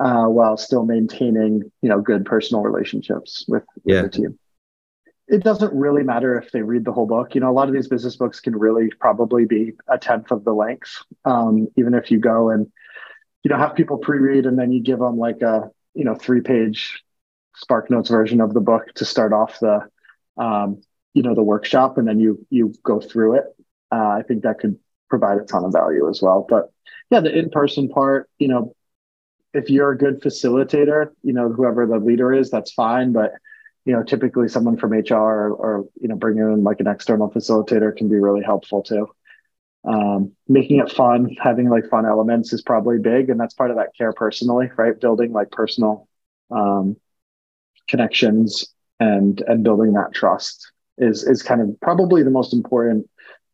uh, 0.00 0.26
while 0.26 0.56
still 0.56 0.84
maintaining, 0.84 1.70
you 1.80 1.88
know, 1.88 2.00
good 2.00 2.26
personal 2.26 2.64
relationships 2.64 3.44
with, 3.46 3.62
with 3.84 3.94
Yeah. 3.94 4.02
the 4.02 4.08
team. 4.08 4.38
It 5.28 5.44
doesn't 5.44 5.72
really 5.72 6.02
matter 6.02 6.36
if 6.36 6.50
they 6.50 6.62
read 6.62 6.84
the 6.84 6.92
whole 6.92 7.06
book. 7.06 7.36
You 7.36 7.42
know, 7.42 7.50
a 7.50 7.54
lot 7.54 7.68
of 7.68 7.74
these 7.74 7.86
business 7.86 8.16
books 8.16 8.40
can 8.40 8.56
really 8.56 8.90
probably 8.98 9.44
be 9.44 9.74
a 9.86 9.96
tenth 9.98 10.32
of 10.32 10.42
the 10.42 10.52
length. 10.52 10.90
Um, 11.24 11.68
even 11.76 11.94
if 11.94 12.10
you 12.10 12.18
go 12.18 12.50
and 12.50 12.66
you 13.42 13.50
know 13.50 13.56
have 13.56 13.74
people 13.74 13.98
pre-read 13.98 14.46
and 14.46 14.58
then 14.58 14.72
you 14.72 14.80
give 14.80 14.98
them 14.98 15.18
like 15.18 15.42
a 15.42 15.70
you 15.94 16.04
know 16.04 16.14
three 16.14 16.40
page 16.40 17.02
SparkNotes 17.68 18.08
version 18.08 18.40
of 18.40 18.54
the 18.54 18.60
book 18.60 18.86
to 18.94 19.04
start 19.04 19.32
off 19.32 19.58
the 19.60 19.86
um, 20.38 20.80
you 21.14 21.22
know 21.22 21.34
the 21.34 21.42
workshop 21.42 21.98
and 21.98 22.08
then 22.08 22.18
you 22.18 22.44
you 22.50 22.74
go 22.82 23.00
through 23.00 23.36
it. 23.36 23.44
Uh, 23.90 24.16
i 24.18 24.22
think 24.26 24.42
that 24.42 24.58
could 24.58 24.78
provide 25.10 25.36
a 25.38 25.44
ton 25.44 25.64
of 25.64 25.72
value 25.72 26.08
as 26.08 26.22
well. 26.22 26.46
But 26.48 26.72
yeah 27.10 27.20
the 27.20 27.36
in-person 27.36 27.88
part 27.88 28.30
you 28.38 28.48
know 28.48 28.74
if 29.52 29.68
you're 29.68 29.90
a 29.90 29.98
good 29.98 30.22
facilitator 30.22 31.10
you 31.22 31.32
know 31.32 31.50
whoever 31.50 31.86
the 31.86 31.98
leader 31.98 32.32
is 32.32 32.50
that's 32.50 32.72
fine. 32.72 33.12
But 33.12 33.32
you 33.84 33.92
know 33.92 34.02
typically 34.02 34.48
someone 34.48 34.76
from 34.76 34.92
hr 34.92 35.14
or, 35.14 35.50
or 35.50 35.84
you 36.00 36.08
know 36.08 36.16
bringing 36.16 36.44
in 36.44 36.62
like 36.64 36.80
an 36.80 36.86
external 36.86 37.30
facilitator 37.30 37.94
can 37.94 38.08
be 38.08 38.18
really 38.18 38.42
helpful 38.42 38.82
too 38.82 39.08
um, 39.84 40.32
making 40.48 40.78
it 40.78 40.90
fun 40.92 41.34
having 41.42 41.68
like 41.68 41.88
fun 41.88 42.06
elements 42.06 42.52
is 42.52 42.62
probably 42.62 42.98
big 42.98 43.30
and 43.30 43.40
that's 43.40 43.54
part 43.54 43.70
of 43.70 43.76
that 43.76 43.90
care 43.96 44.12
personally 44.12 44.70
right? 44.76 45.00
Building 45.00 45.32
like 45.32 45.50
personal 45.50 46.08
um, 46.50 46.96
connections 47.88 48.66
and 49.00 49.42
and 49.46 49.64
building 49.64 49.92
that 49.94 50.12
trust 50.14 50.70
is 50.98 51.24
is 51.24 51.42
kind 51.42 51.60
of 51.60 51.80
probably 51.80 52.22
the 52.22 52.30
most 52.30 52.52
important 52.52 53.08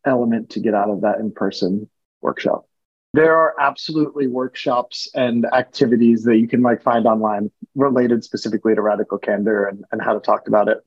element 0.05 0.49
to 0.51 0.59
get 0.59 0.73
out 0.73 0.89
of 0.89 1.01
that 1.01 1.19
in-person 1.19 1.89
workshop. 2.21 2.65
There 3.13 3.35
are 3.35 3.55
absolutely 3.59 4.27
workshops 4.27 5.09
and 5.15 5.45
activities 5.51 6.23
that 6.23 6.37
you 6.37 6.47
can 6.47 6.61
like 6.61 6.83
find 6.83 7.07
online 7.07 7.49
related 7.75 8.23
specifically 8.23 8.75
to 8.75 8.81
radical 8.81 9.17
candor 9.17 9.65
and, 9.65 9.83
and 9.91 10.01
how 10.01 10.13
to 10.13 10.19
talk 10.19 10.47
about 10.47 10.67
it. 10.67 10.77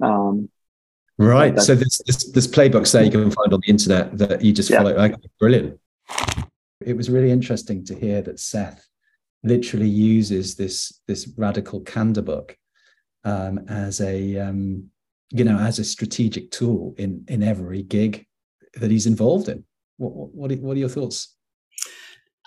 Um, 0.00 0.48
Right. 1.20 1.54
That- 1.54 1.62
So 1.62 1.74
there's, 1.74 2.00
there's 2.06 2.32
there's 2.32 2.48
playbooks 2.48 2.92
there 2.92 3.04
you 3.04 3.10
can 3.10 3.30
find 3.30 3.52
on 3.52 3.60
the 3.64 3.70
internet 3.70 4.16
that 4.18 4.42
you 4.42 4.52
just 4.52 4.70
Yeah. 4.70 4.78
follow. 4.78 4.92
Okay, 4.94 5.16
brilliant. 5.38 5.78
it 6.80 6.96
was 6.96 7.10
really 7.10 7.30
interesting 7.30 7.84
to 7.84 7.94
hear 7.94 8.22
that 8.22 8.40
Seth 8.40 8.86
literally 9.42 9.88
uses 9.88 10.54
this 10.56 11.00
this 11.06 11.28
radical 11.36 11.80
candor 11.80 12.22
book 12.22 12.56
um, 13.24 13.58
as 13.68 14.00
a 14.00 14.38
um, 14.38 14.90
you 15.30 15.44
know 15.44 15.58
as 15.58 15.78
a 15.78 15.84
strategic 15.84 16.50
tool 16.50 16.94
in 16.96 17.24
in 17.28 17.42
every 17.42 17.82
gig 17.82 18.26
that 18.80 18.90
he's 18.90 19.06
involved 19.06 19.48
in. 19.50 19.64
What 19.98 20.12
what 20.14 20.34
what 20.34 20.52
are, 20.52 20.56
what 20.56 20.76
are 20.76 20.80
your 20.80 20.88
thoughts? 20.88 21.36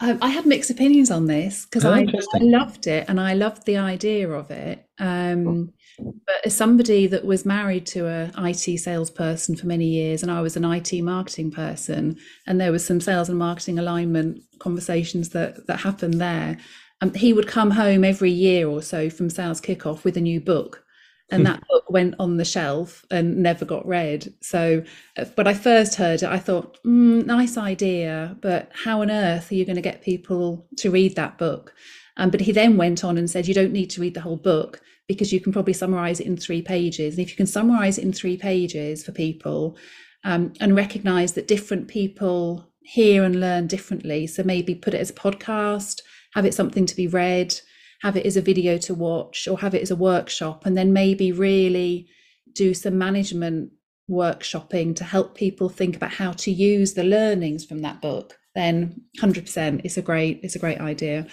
Um, 0.02 0.18
I 0.22 0.30
had 0.30 0.46
mixed 0.46 0.72
opinions 0.72 1.12
on 1.12 1.28
this 1.28 1.66
because 1.66 1.86
Oh, 1.86 1.92
I, 1.92 2.08
I 2.34 2.40
loved 2.40 2.88
it 2.88 3.06
and 3.08 3.20
I 3.20 3.34
loved 3.34 3.66
the 3.66 3.78
idea 3.78 4.30
of 4.30 4.50
it. 4.50 4.86
Um, 5.00 5.72
but 6.00 6.36
as 6.46 6.56
somebody 6.56 7.08
that 7.08 7.26
was 7.26 7.46
married 7.46 7.86
to 7.88 8.08
a 8.08 8.32
IT 8.38 8.80
salesperson 8.80 9.56
for 9.56 9.68
many 9.68 9.86
years, 9.86 10.24
and 10.24 10.32
I 10.32 10.42
was 10.42 10.56
an 10.56 10.66
IT 10.66 11.02
marketing 11.04 11.52
person, 11.52 12.18
and 12.48 12.60
there 12.60 12.72
was 12.72 12.86
some 12.86 13.00
sales 13.00 13.30
and 13.30 13.38
marketing 13.38 13.78
alignment 13.78 14.42
conversations 14.60 15.30
that 15.30 15.68
that 15.68 15.82
happened 15.82 16.20
there. 16.20 16.58
Um, 17.02 17.14
he 17.14 17.34
would 17.34 17.48
come 17.48 17.72
home 17.72 18.04
every 18.04 18.32
year 18.32 18.68
or 18.68 18.82
so 18.82 19.10
from 19.10 19.30
sales 19.30 19.62
kickoff 19.62 20.04
with 20.04 20.18
a 20.18 20.22
new 20.22 20.40
book, 20.40 20.84
and 21.32 21.46
that 21.46 21.64
book 21.70 21.90
went 21.90 22.16
on 22.20 22.38
the 22.38 22.46
shelf 22.46 23.06
and 23.12 23.38
never 23.38 23.66
got 23.66 23.86
read. 23.88 24.34
So, 24.42 24.84
uh, 25.18 25.26
when 25.36 25.48
I 25.48 25.54
first 25.54 25.96
heard 25.96 26.24
it, 26.24 26.30
I 26.30 26.40
thought, 26.40 26.78
mm, 26.84 27.26
nice 27.26 27.58
idea, 27.58 28.38
but 28.42 28.72
how 28.74 29.02
on 29.02 29.12
earth 29.12 29.52
are 29.52 29.56
you 29.56 29.66
going 29.66 29.76
to 29.76 29.82
get 29.82 30.02
people 30.02 30.68
to 30.78 30.92
read 30.92 31.16
that 31.16 31.38
book? 31.38 31.74
Um, 32.18 32.30
but 32.30 32.42
he 32.42 32.52
then 32.52 32.78
went 32.78 33.04
on 33.04 33.18
and 33.18 33.30
said, 33.30 33.48
you 33.48 33.54
don't 33.54 33.74
need 33.74 33.90
to 33.92 34.02
read 34.02 34.14
the 34.14 34.22
whole 34.22 34.38
book 34.38 34.82
because 35.08 35.34
you 35.34 35.42
can 35.42 35.52
probably 35.52 35.74
summarize 35.74 36.20
it 36.20 36.28
in 36.28 36.38
three 36.38 36.62
pages. 36.62 37.16
And 37.16 37.24
if 37.24 37.32
you 37.32 37.36
can 37.36 37.48
summarize 37.48 37.98
it 37.98 38.04
in 38.04 38.14
three 38.14 38.38
pages 38.38 39.04
for 39.04 39.12
people 39.12 39.78
um, 40.24 40.54
and 40.60 40.76
recognize 40.76 41.34
that 41.34 41.48
different 41.48 41.88
people 41.88 42.70
hear 42.84 43.24
and 43.24 43.40
learn 43.40 43.68
differently, 43.68 44.28
so 44.28 44.44
maybe 44.44 44.76
put 44.76 44.94
it 44.94 45.02
as 45.02 45.10
a 45.10 45.14
podcast, 45.14 46.02
have 46.34 46.46
it 46.46 46.54
something 46.54 46.86
to 46.86 46.96
be 46.96 47.08
read, 47.08 47.60
have 48.04 48.16
it 48.16 48.26
as 48.26 48.38
a 48.38 48.42
video 48.42 48.78
to 48.78 48.94
watch, 48.94 49.48
or 49.48 49.58
have 49.60 49.74
it 49.74 49.82
as 49.82 49.92
a 49.92 49.96
workshop, 49.96 50.66
and 50.66 50.78
then 50.78 50.94
maybe 50.94 51.32
really 51.32 52.08
do 52.54 52.74
some 52.74 52.98
management 52.98 53.72
workshopping 54.10 54.96
to 54.96 55.04
help 55.04 55.36
people 55.36 55.70
think 55.70 55.96
about 55.96 56.12
how 56.12 56.32
to 56.34 56.52
use 56.52 56.94
the 56.94 57.04
learnings 57.04 57.66
from 57.66 57.80
that 57.80 58.02
book 58.02 58.38
then 58.56 59.02
100% 59.20 59.82
it's 59.84 59.98
a 59.98 60.02
great 60.02 60.40
it's 60.44 60.56
a 60.56 60.60
great 60.60 60.80
idea. 60.80 61.28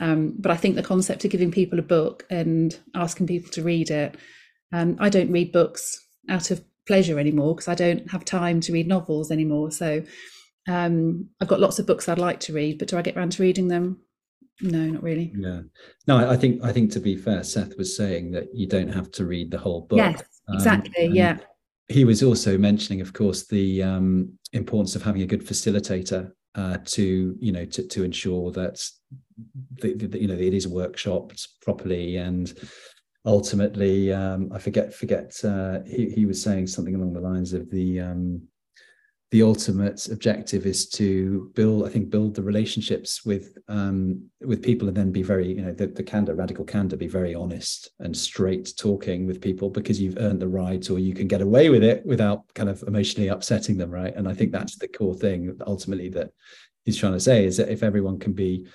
Um, 0.00 0.34
but 0.38 0.50
i 0.50 0.56
think 0.56 0.74
the 0.74 0.82
concept 0.82 1.24
of 1.24 1.30
giving 1.30 1.50
people 1.50 1.78
a 1.78 1.82
book 1.82 2.24
and 2.30 2.78
asking 2.94 3.26
people 3.26 3.50
to 3.52 3.62
read 3.62 3.90
it 3.90 4.16
um, 4.72 4.96
i 4.98 5.08
don't 5.08 5.30
read 5.30 5.52
books 5.52 6.00
out 6.28 6.50
of 6.50 6.64
pleasure 6.86 7.18
anymore 7.18 7.54
because 7.54 7.68
i 7.68 7.74
don't 7.74 8.10
have 8.10 8.24
time 8.24 8.60
to 8.62 8.72
read 8.72 8.88
novels 8.88 9.30
anymore. 9.30 9.70
So 9.70 10.02
um, 10.68 11.28
i've 11.40 11.48
got 11.48 11.60
lots 11.60 11.78
of 11.78 11.86
books 11.86 12.08
i'd 12.08 12.18
like 12.18 12.40
to 12.40 12.52
read 12.52 12.78
but 12.78 12.88
do 12.88 12.96
i 12.96 13.02
get 13.02 13.16
around 13.16 13.32
to 13.32 13.42
reading 13.42 13.68
them 13.68 14.00
no 14.60 14.78
not 14.86 15.02
really 15.02 15.32
Yeah. 15.36 15.62
No, 16.06 16.30
I 16.30 16.36
think 16.36 16.62
I 16.62 16.72
think 16.72 16.92
to 16.92 17.00
be 17.00 17.16
fair, 17.16 17.42
Seth 17.42 17.76
was 17.78 17.96
saying 17.96 18.32
that 18.32 18.54
you 18.54 18.66
don't 18.66 18.92
have 18.92 19.10
to 19.12 19.24
read 19.24 19.50
the 19.50 19.58
whole 19.58 19.82
book. 19.82 19.98
yes 19.98 20.22
Um, 20.48 20.56
exactly 20.56 21.06
and 21.06 21.14
yeah 21.14 21.38
he 21.88 22.04
was 22.04 22.22
also 22.22 22.58
mentioning, 22.58 23.00
of 23.00 23.12
course, 23.12 23.46
the 23.46 23.82
um, 23.82 24.32
importance 24.52 24.96
of 24.96 25.02
having 25.02 25.22
a 25.22 25.26
good 25.26 25.44
facilitator 25.44 26.32
uh, 26.54 26.78
to, 26.84 27.36
you 27.38 27.52
know, 27.52 27.64
to, 27.64 27.86
to 27.86 28.04
ensure 28.04 28.50
that, 28.52 28.82
the, 29.80 29.94
the, 29.94 30.20
you 30.20 30.28
know, 30.28 30.34
it 30.34 30.54
is 30.54 30.66
workshopped 30.66 31.46
properly 31.60 32.16
and 32.16 32.54
ultimately, 33.24 34.12
um, 34.12 34.50
I 34.52 34.58
forget, 34.58 34.92
forget, 34.94 35.34
uh, 35.44 35.80
he, 35.86 36.10
he 36.10 36.26
was 36.26 36.42
saying 36.42 36.66
something 36.66 36.94
along 36.94 37.12
the 37.12 37.20
lines 37.20 37.52
of 37.52 37.70
the, 37.70 38.00
um, 38.00 38.42
the 39.32 39.42
ultimate 39.42 40.08
objective 40.08 40.66
is 40.66 40.86
to 40.90 41.50
build, 41.54 41.86
I 41.86 41.88
think, 41.88 42.10
build 42.10 42.34
the 42.34 42.42
relationships 42.42 43.24
with 43.24 43.56
um, 43.66 44.26
with 44.42 44.62
people, 44.62 44.88
and 44.88 44.96
then 44.96 45.10
be 45.10 45.22
very, 45.22 45.54
you 45.54 45.62
know, 45.62 45.72
the, 45.72 45.86
the 45.86 46.02
candor, 46.02 46.34
radical 46.34 46.66
candor, 46.66 46.98
be 46.98 47.06
very 47.06 47.34
honest 47.34 47.88
and 48.00 48.14
straight 48.14 48.74
talking 48.76 49.26
with 49.26 49.40
people 49.40 49.70
because 49.70 49.98
you've 49.98 50.18
earned 50.18 50.40
the 50.40 50.48
right, 50.48 50.88
or 50.90 50.98
you 50.98 51.14
can 51.14 51.28
get 51.28 51.40
away 51.40 51.70
with 51.70 51.82
it 51.82 52.04
without 52.04 52.44
kind 52.54 52.68
of 52.68 52.84
emotionally 52.86 53.28
upsetting 53.28 53.78
them, 53.78 53.90
right? 53.90 54.14
And 54.14 54.28
I 54.28 54.34
think 54.34 54.52
that's 54.52 54.76
the 54.76 54.86
core 54.86 55.14
thing 55.14 55.56
ultimately 55.66 56.10
that 56.10 56.30
he's 56.84 56.98
trying 56.98 57.14
to 57.14 57.20
say 57.20 57.46
is 57.46 57.56
that 57.56 57.70
if 57.70 57.82
everyone 57.82 58.18
can 58.18 58.34
be 58.34 58.66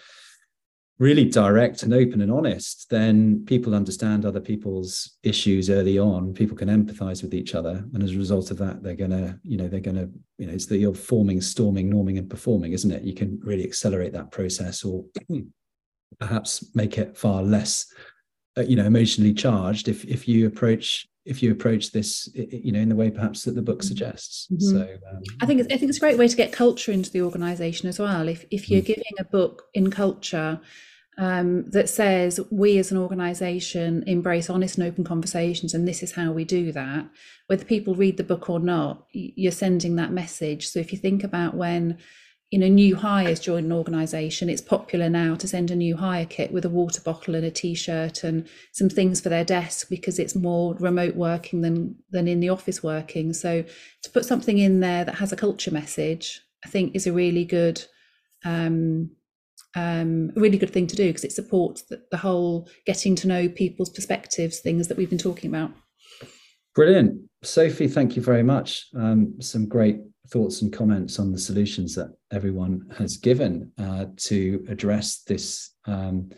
really 1.00 1.26
direct 1.26 1.84
and 1.84 1.94
open 1.94 2.22
and 2.22 2.32
honest, 2.32 2.90
then 2.90 3.46
people 3.46 3.76
understand 3.76 4.26
other 4.26 4.40
people's 4.40 5.18
issues 5.24 5.70
early 5.70 6.00
on. 6.00 6.34
People 6.34 6.58
can 6.58 6.70
empathize 6.70 7.22
with 7.22 7.34
each 7.34 7.54
other, 7.54 7.86
and 7.94 8.02
as 8.02 8.14
a 8.14 8.18
result 8.18 8.50
of 8.50 8.58
that, 8.58 8.82
they're 8.82 8.96
gonna, 8.96 9.40
you 9.44 9.58
know, 9.58 9.68
they're 9.68 9.80
gonna, 9.80 10.10
you 10.38 10.48
know, 10.48 10.54
it's 10.54 10.66
that 10.68 10.80
you're 10.80 10.96
forming, 10.96 11.40
storming, 11.40 11.92
norming, 11.92 12.18
and 12.18 12.30
performing, 12.30 12.74
isn't 12.74 12.92
it? 12.92 13.04
You 13.04 13.14
can 13.14 13.40
really 13.44 13.64
accelerate 13.64 14.14
that 14.14 14.32
process, 14.32 14.84
or 14.84 15.06
perhaps 16.19 16.74
make 16.76 16.98
it 16.98 17.15
far 17.15 17.44
less, 17.44 17.86
uh, 18.58 18.62
you 18.62 18.76
know, 18.76 18.86
emotionally 18.86 19.34
charged 19.34 19.88
if 19.88 20.04
if 20.06 20.28
you 20.28 20.48
approach 20.48 21.08
if 21.28 21.44
you 21.44 21.52
approach 21.52 21.92
this, 21.92 22.30
you 22.34 22.71
know, 22.71 22.80
in 22.80 22.88
the 22.88 22.96
way 22.96 23.12
perhaps 23.12 23.44
that 23.44 23.54
the 23.54 23.62
book 23.62 23.84
suggests. 23.84 24.48
Mhm. 24.50 24.62
So 24.62 24.98
um, 25.12 25.21
I 25.42 25.46
think 25.46 25.60
it's, 25.60 25.74
I 25.74 25.78
think 25.78 25.90
it's 25.90 25.98
a 25.98 26.02
great 26.02 26.17
way 26.17 26.28
to 26.28 26.38
get 26.38 26.54
culture 26.54 26.94
into 26.94 27.12
the 27.12 27.21
organisation 27.21 27.90
as 27.90 28.00
well. 28.00 28.28
If 28.30 28.46
if 28.50 28.69
you're 28.69 28.82
giving 28.82 29.04
a 29.19 29.26
book 29.26 29.63
in 29.74 29.92
culture 29.92 30.60
um, 31.18 31.65
that 31.72 31.90
says 31.90 32.40
we 32.52 32.78
as 32.78 32.92
an 32.92 32.98
organisation 32.98 34.04
embrace 34.06 34.50
honest 34.50 34.78
and 34.78 34.88
open 34.88 35.04
conversations, 35.04 35.74
and 35.74 35.88
this 35.88 36.04
is 36.04 36.13
how 36.13 36.32
we 36.32 36.46
do 36.46 36.72
that, 36.72 37.08
whether 37.48 37.65
people 37.65 37.96
read 37.96 38.18
the 38.18 38.24
book 38.24 38.50
or 38.50 38.60
not, 38.60 39.06
you're 39.12 39.52
sending 39.52 39.96
that 39.96 40.12
message. 40.12 40.68
So 40.68 40.80
if 40.80 40.92
you 40.92 40.98
think 41.00 41.24
about 41.24 41.56
when 41.56 41.98
you 42.52 42.60
know 42.60 42.68
new 42.68 42.96
hires 42.96 43.42
join 43.42 43.65
an 43.65 43.74
organization 43.74 44.50
it's 44.50 44.62
popular 44.62 45.10
now 45.10 45.36
to 45.36 45.48
send 45.48 45.70
a 45.70 45.76
new 45.76 45.98
hire 45.98 46.26
kit 46.26 46.52
with 46.52 46.63
a 46.63 46.70
water 46.70 47.02
bottle 47.02 47.36
and 47.36 47.44
a 47.44 47.52
t-shirt 47.52 48.24
and 48.24 48.48
some 48.72 48.88
things 48.88 49.20
for 49.20 49.28
their 49.28 49.44
desk 49.44 49.90
because 49.90 50.18
it's 50.18 50.34
more 50.34 50.74
remote 50.76 51.15
working 51.15 51.60
than 51.62 51.96
than 52.12 52.26
in 52.26 52.40
the 52.40 52.48
office 52.48 52.82
working 52.82 53.34
so 53.34 53.63
to 54.02 54.10
put 54.12 54.26
something 54.26 54.58
in 54.58 54.80
there 54.80 55.04
that 55.04 55.15
has 55.15 55.34
a 55.34 55.36
culture 55.36 55.72
message 55.72 56.40
i 56.63 56.70
think 56.70 56.96
is 56.96 57.06
a 57.06 57.12
really 57.12 57.44
good 57.44 57.84
um, 58.46 59.12
um, 59.76 60.32
a 60.36 60.40
really 60.40 60.58
good 60.58 60.72
thing 60.72 60.88
to 60.88 60.96
do 60.96 61.08
because 61.08 61.24
it 61.24 61.32
supports 61.32 61.84
the, 61.84 62.02
the 62.12 62.18
whole 62.18 62.70
getting 62.86 63.15
to 63.15 63.28
know 63.28 63.50
people's 63.50 63.90
perspectives 63.90 64.60
things 64.60 64.88
that 64.88 64.98
we've 64.98 65.10
been 65.10 65.18
talking 65.18 65.50
about. 65.50 65.72
Brilliant. 66.76 67.22
Sophy 67.44 67.88
thank 67.88 68.15
you 68.15 68.22
very 68.22 68.44
much. 68.44 68.88
Um, 68.96 69.36
some 69.40 69.68
great 69.68 70.00
thoughts 70.30 70.62
and 70.62 70.74
comments 70.74 71.20
on 71.20 71.32
the 71.32 71.40
solutions 71.40 71.96
that 71.96 72.10
everyone 72.32 72.82
has 72.98 73.18
given 73.18 73.72
uh, 73.80 74.06
to 74.18 74.65
address 74.68 75.24
this 75.24 75.76
um, 75.86 76.30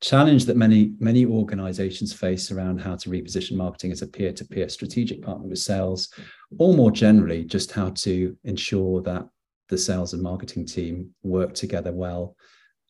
challenge 0.00 0.44
that 0.44 0.56
many 0.56 0.92
many 0.98 1.24
organizations 1.24 2.12
face 2.12 2.50
around 2.50 2.78
how 2.78 2.94
to 2.94 3.08
reposition 3.08 3.56
marketing 3.56 3.90
as 3.90 4.02
a 4.02 4.06
peer-to-peer 4.06 4.68
strategic 4.68 5.22
partner 5.22 5.48
with 5.48 5.58
sales 5.58 6.12
or 6.58 6.74
more 6.74 6.90
generally 6.90 7.44
just 7.44 7.72
how 7.72 7.90
to 7.90 8.36
ensure 8.44 9.00
that 9.02 9.26
the 9.68 9.78
sales 9.78 10.12
and 10.12 10.22
marketing 10.22 10.66
team 10.66 11.10
work 11.22 11.54
together 11.54 11.92
well 11.92 12.36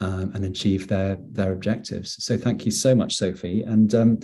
um, 0.01 0.32
and 0.34 0.44
achieve 0.44 0.88
their 0.88 1.18
their 1.32 1.53
objectives 1.53 2.22
so 2.22 2.36
thank 2.36 2.64
you 2.64 2.70
so 2.70 2.94
much 2.94 3.16
Sophy 3.16 3.62
and 3.62 3.94
um, 3.94 4.18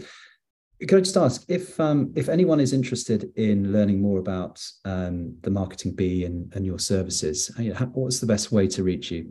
could 0.81 0.99
I 0.99 1.01
just 1.01 1.17
ask 1.17 1.45
if 1.49 1.79
um, 1.81 2.13
if 2.17 2.29
anyone 2.29 2.61
is 2.61 2.73
interested 2.73 3.31
in 3.37 3.73
learning 3.73 4.03
more 4.03 4.19
about 4.19 4.63
um, 4.85 5.37
the 5.43 5.51
marketing 5.51 5.95
bee 5.95 6.25
and, 6.25 6.53
and 6.55 6.67
your 6.67 6.79
services, 6.79 7.51
what's 7.93 8.21
the 8.21 8.27
best 8.27 8.53
way 8.53 8.67
to 8.69 8.83
reach 8.83 9.11
you? 9.11 9.27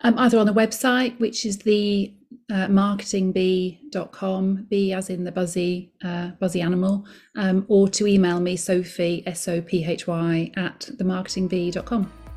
Um, 0.00 0.18
either 0.18 0.38
on 0.38 0.46
the 0.46 0.54
website, 0.54 1.18
which 1.20 1.44
is 1.44 1.58
the 1.58 2.14
uh, 2.50 2.66
marketingbee.com, 2.66 4.66
bee 4.70 4.92
as 4.92 5.10
in 5.10 5.24
the 5.24 5.32
buzzy 5.32 5.92
uh, 6.02 6.30
buzzy 6.40 6.60
animal, 6.60 7.06
um, 7.36 7.66
or 7.68 7.88
to 7.88 8.06
email 8.06 8.40
me 8.40 8.56
Sophy 8.56 9.22
S 9.26 9.46
O 9.48 9.60
P 9.60 9.84
H 9.84 10.06
Y 10.06 10.50
at 10.56 10.88
themarketingbee.com. 10.96 12.27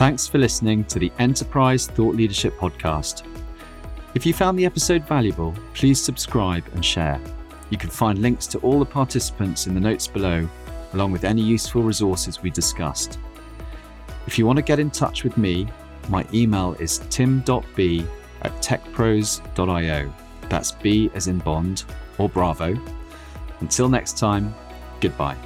Thanks 0.00 0.26
for 0.26 0.38
listening 0.38 0.84
to 0.84 0.98
the 0.98 1.12
Enterprise 1.18 1.86
Thought 1.86 2.14
Leadership 2.14 2.56
Podcast. 2.56 3.22
If 4.14 4.24
you 4.24 4.32
found 4.32 4.58
the 4.58 4.64
episode 4.64 5.06
valuable, 5.06 5.54
please 5.74 6.02
subscribe 6.02 6.64
and 6.72 6.82
share. 6.82 7.20
You 7.68 7.76
can 7.76 7.90
find 7.90 8.18
links 8.18 8.46
to 8.46 8.58
all 8.60 8.78
the 8.78 8.86
participants 8.86 9.66
in 9.66 9.74
the 9.74 9.80
notes 9.80 10.06
below, 10.06 10.48
along 10.94 11.12
with 11.12 11.24
any 11.24 11.42
useful 11.42 11.82
resources 11.82 12.40
we 12.40 12.48
discussed. 12.48 13.18
If 14.26 14.38
you 14.38 14.46
want 14.46 14.56
to 14.56 14.62
get 14.62 14.78
in 14.78 14.90
touch 14.90 15.22
with 15.22 15.36
me, 15.36 15.68
my 16.08 16.24
email 16.32 16.74
is 16.80 17.00
tim.b 17.10 18.06
at 18.40 18.52
techpros.io. 18.62 20.14
That's 20.48 20.72
B 20.72 21.10
as 21.12 21.26
in 21.26 21.40
Bond 21.40 21.84
or 22.16 22.30
Bravo. 22.30 22.74
Until 23.60 23.90
next 23.90 24.16
time, 24.16 24.54
goodbye. 25.02 25.36